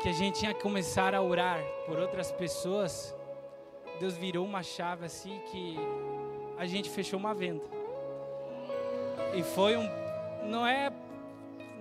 que 0.00 0.08
a 0.08 0.12
gente 0.12 0.38
tinha 0.38 0.54
que 0.54 0.60
começar 0.60 1.14
a 1.14 1.22
orar 1.22 1.60
por 1.86 1.98
outras 1.98 2.30
pessoas, 2.32 3.14
Deus 3.98 4.16
virou 4.16 4.44
uma 4.44 4.62
chave 4.62 5.06
assim 5.06 5.40
que 5.50 5.76
a 6.58 6.66
gente 6.66 6.90
fechou 6.90 7.18
uma 7.18 7.34
venda. 7.34 7.64
E 9.34 9.42
foi 9.42 9.76
um. 9.76 9.88
Não 10.44 10.66
é. 10.66 10.92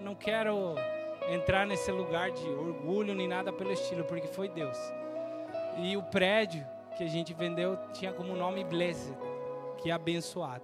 Não 0.02 0.16
quero 0.16 0.76
entrar 1.30 1.66
nesse 1.66 1.92
lugar 1.92 2.32
de 2.32 2.48
orgulho 2.48 3.16
nem 3.16 3.28
nada 3.28 3.52
pelo 3.52 3.72
estilo, 3.72 4.04
porque 4.04 4.28
foi 4.28 4.48
Deus. 4.48 4.78
E 5.78 5.98
o 5.98 6.04
prédio 6.04 6.66
que 6.98 7.04
a 7.04 7.08
gente 7.08 7.34
vendeu 7.34 7.78
tinha 7.94 8.14
como 8.14 8.36
nome 8.36 8.64
Blessed, 8.64 9.14
que 9.78 9.90
é 9.90 9.94
abençoado. 9.94 10.64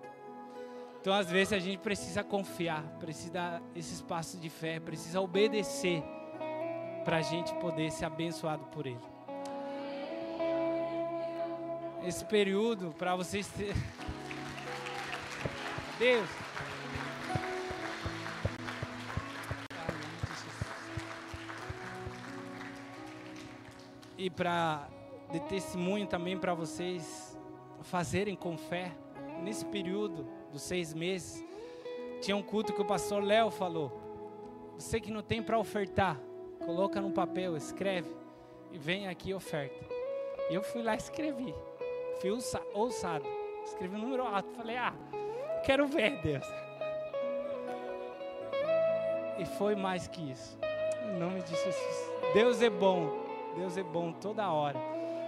Então, 1.00 1.14
às 1.14 1.30
vezes, 1.32 1.54
a 1.54 1.60
gente 1.60 1.80
precisa 1.80 2.24
confiar, 2.24 2.84
precisa 3.00 3.34
dar 3.34 3.62
esse 3.76 3.96
espaço 3.96 4.38
de 4.38 4.50
fé, 4.50 4.80
precisa 4.80 5.20
obedecer 5.20 6.04
para 7.04 7.18
a 7.18 7.22
gente 7.22 7.54
poder 7.56 7.92
ser 7.92 8.06
abençoado 8.06 8.64
por 8.66 8.86
Ele 8.86 9.11
esse 12.04 12.26
período 12.26 12.94
para 12.98 13.16
vocês 13.16 13.48
ter... 13.48 13.76
Deus. 16.00 16.28
E 24.18 24.30
para 24.30 24.88
de 25.32 25.40
testemunho 25.42 26.08
também 26.08 26.38
para 26.38 26.54
vocês 26.54 27.38
fazerem 27.84 28.36
com 28.36 28.58
fé 28.58 28.92
nesse 29.42 29.66
período 29.66 30.28
dos 30.52 30.62
seis 30.64 30.94
meses. 30.94 31.44
Tinha 32.20 32.36
um 32.36 32.44
culto 32.44 32.74
que 32.74 32.82
o 32.82 32.86
pastor 32.86 33.24
Léo 33.24 33.50
falou. 33.50 33.92
Você 34.76 35.00
que 35.00 35.12
não 35.12 35.22
tem 35.22 35.42
para 35.42 35.58
ofertar, 35.58 36.20
coloca 36.66 37.00
no 37.00 37.12
papel, 37.12 37.56
escreve 37.56 38.10
e 38.72 38.78
vem 38.78 39.08
aqui 39.08 39.34
oferta. 39.34 39.86
E 40.50 40.54
eu 40.54 40.64
fui 40.64 40.82
lá 40.82 40.96
e 40.96 40.98
escrevi 40.98 41.54
fui 42.22 42.30
ousado. 42.74 43.26
Escrevi 43.66 43.96
um 43.96 44.00
número 44.00 44.24
alto. 44.24 44.50
Falei, 44.56 44.78
ah, 44.78 44.94
quero 45.66 45.88
ver, 45.88 46.22
Deus. 46.22 46.46
E 49.40 49.46
foi 49.58 49.76
mais 49.76 50.08
que 50.08 50.32
isso. 50.32 50.58
Em 51.04 51.18
nome 51.18 51.42
de 51.42 51.50
Jesus. 51.50 52.12
Deus 52.34 52.62
é 52.62 52.70
bom. 52.70 53.12
Deus 53.56 53.76
é 53.76 53.84
bom 53.84 54.14
toda 54.14 54.50
hora. 54.52 54.80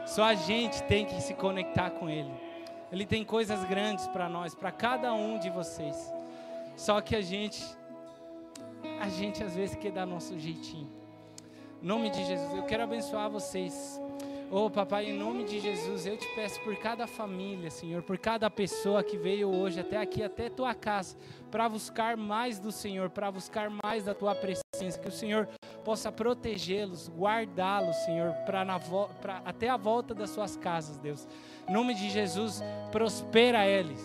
Só 0.06 0.24
a 0.24 0.36
gente 0.36 0.84
tem 0.84 1.06
que 1.06 1.20
se 1.20 1.34
conectar 1.34 1.90
com 1.90 2.10
Ele. 2.10 2.32
Ele 2.92 3.06
tem 3.06 3.26
coisas 3.26 3.64
grandes 3.64 4.08
para 4.08 4.30
nós, 4.30 4.54
para 4.54 4.72
cada 4.72 5.14
um 5.14 5.40
de 5.40 5.50
vocês. 5.50 6.14
Só 6.78 7.02
que 7.02 7.16
a 7.16 7.22
gente, 7.22 7.64
a 9.00 9.10
gente 9.10 9.44
às 9.44 9.56
vezes 9.56 9.76
quer 9.76 9.92
dar 9.92 10.06
nosso 10.06 10.38
jeitinho. 10.38 10.90
Em 11.82 11.86
nome 11.86 12.12
de 12.12 12.24
Jesus, 12.24 12.54
eu 12.54 12.64
quero 12.64 12.84
abençoar 12.84 13.30
vocês. 13.30 14.00
Oh, 14.56 14.70
papai, 14.70 15.10
em 15.10 15.18
nome 15.18 15.46
de 15.46 15.60
Jesus, 15.60 16.06
eu 16.06 16.16
te 16.16 16.28
peço 16.36 16.60
por 16.60 16.76
cada 16.76 17.08
família, 17.08 17.72
Senhor, 17.72 18.04
por 18.04 18.20
cada 18.20 18.52
pessoa 18.52 19.04
que 19.04 19.18
veio 19.18 19.50
hoje 19.50 19.80
até 19.80 19.98
aqui, 19.98 20.22
até 20.22 20.48
tua 20.48 20.76
casa, 20.76 21.18
para 21.50 21.68
buscar 21.68 22.16
mais 22.16 22.60
do 22.60 22.72
Senhor, 22.72 23.10
para 23.10 23.32
buscar 23.32 23.72
mais 23.84 24.04
da 24.04 24.14
tua 24.14 24.36
presença, 24.36 25.00
que 25.00 25.08
o 25.08 25.12
Senhor 25.12 25.50
possa 25.84 26.12
protegê-los, 26.12 27.10
guardá-los, 27.10 27.96
Senhor, 28.06 28.32
para 28.46 29.42
até 29.44 29.70
a 29.70 29.76
volta 29.76 30.14
das 30.14 30.30
suas 30.30 30.56
casas, 30.56 31.00
Deus. 31.00 31.28
Em 31.68 31.74
nome 31.74 31.96
de 31.96 32.12
Jesus, 32.12 32.62
prospera 32.92 33.66
eles, 33.66 34.00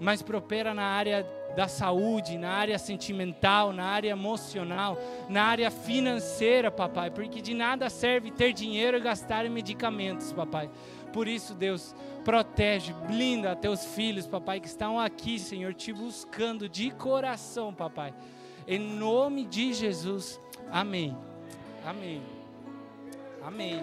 mas 0.00 0.22
prospera 0.22 0.72
na 0.72 0.84
área 0.84 1.26
da 1.54 1.68
saúde, 1.68 2.38
na 2.38 2.50
área 2.50 2.78
sentimental, 2.78 3.72
na 3.72 3.84
área 3.84 4.10
emocional, 4.10 4.98
na 5.28 5.44
área 5.44 5.70
financeira, 5.70 6.70
papai, 6.70 7.10
porque 7.10 7.42
de 7.42 7.54
nada 7.54 7.90
serve 7.90 8.30
ter 8.30 8.52
dinheiro 8.52 8.96
e 8.96 9.00
gastar 9.00 9.44
em 9.44 9.50
medicamentos, 9.50 10.32
papai. 10.32 10.70
Por 11.12 11.28
isso, 11.28 11.54
Deus, 11.54 11.94
protege, 12.24 12.92
blinda 13.06 13.56
teus 13.56 13.84
filhos, 13.84 14.26
papai, 14.26 14.60
que 14.60 14.68
estão 14.68 14.98
aqui, 14.98 15.38
Senhor, 15.38 15.74
te 15.74 15.92
buscando 15.92 16.68
de 16.68 16.90
coração, 16.92 17.74
papai. 17.74 18.14
Em 18.66 18.78
nome 18.78 19.44
de 19.44 19.72
Jesus. 19.72 20.40
Amém. 20.70 21.16
Amém. 21.84 22.22
Amém. 23.42 23.80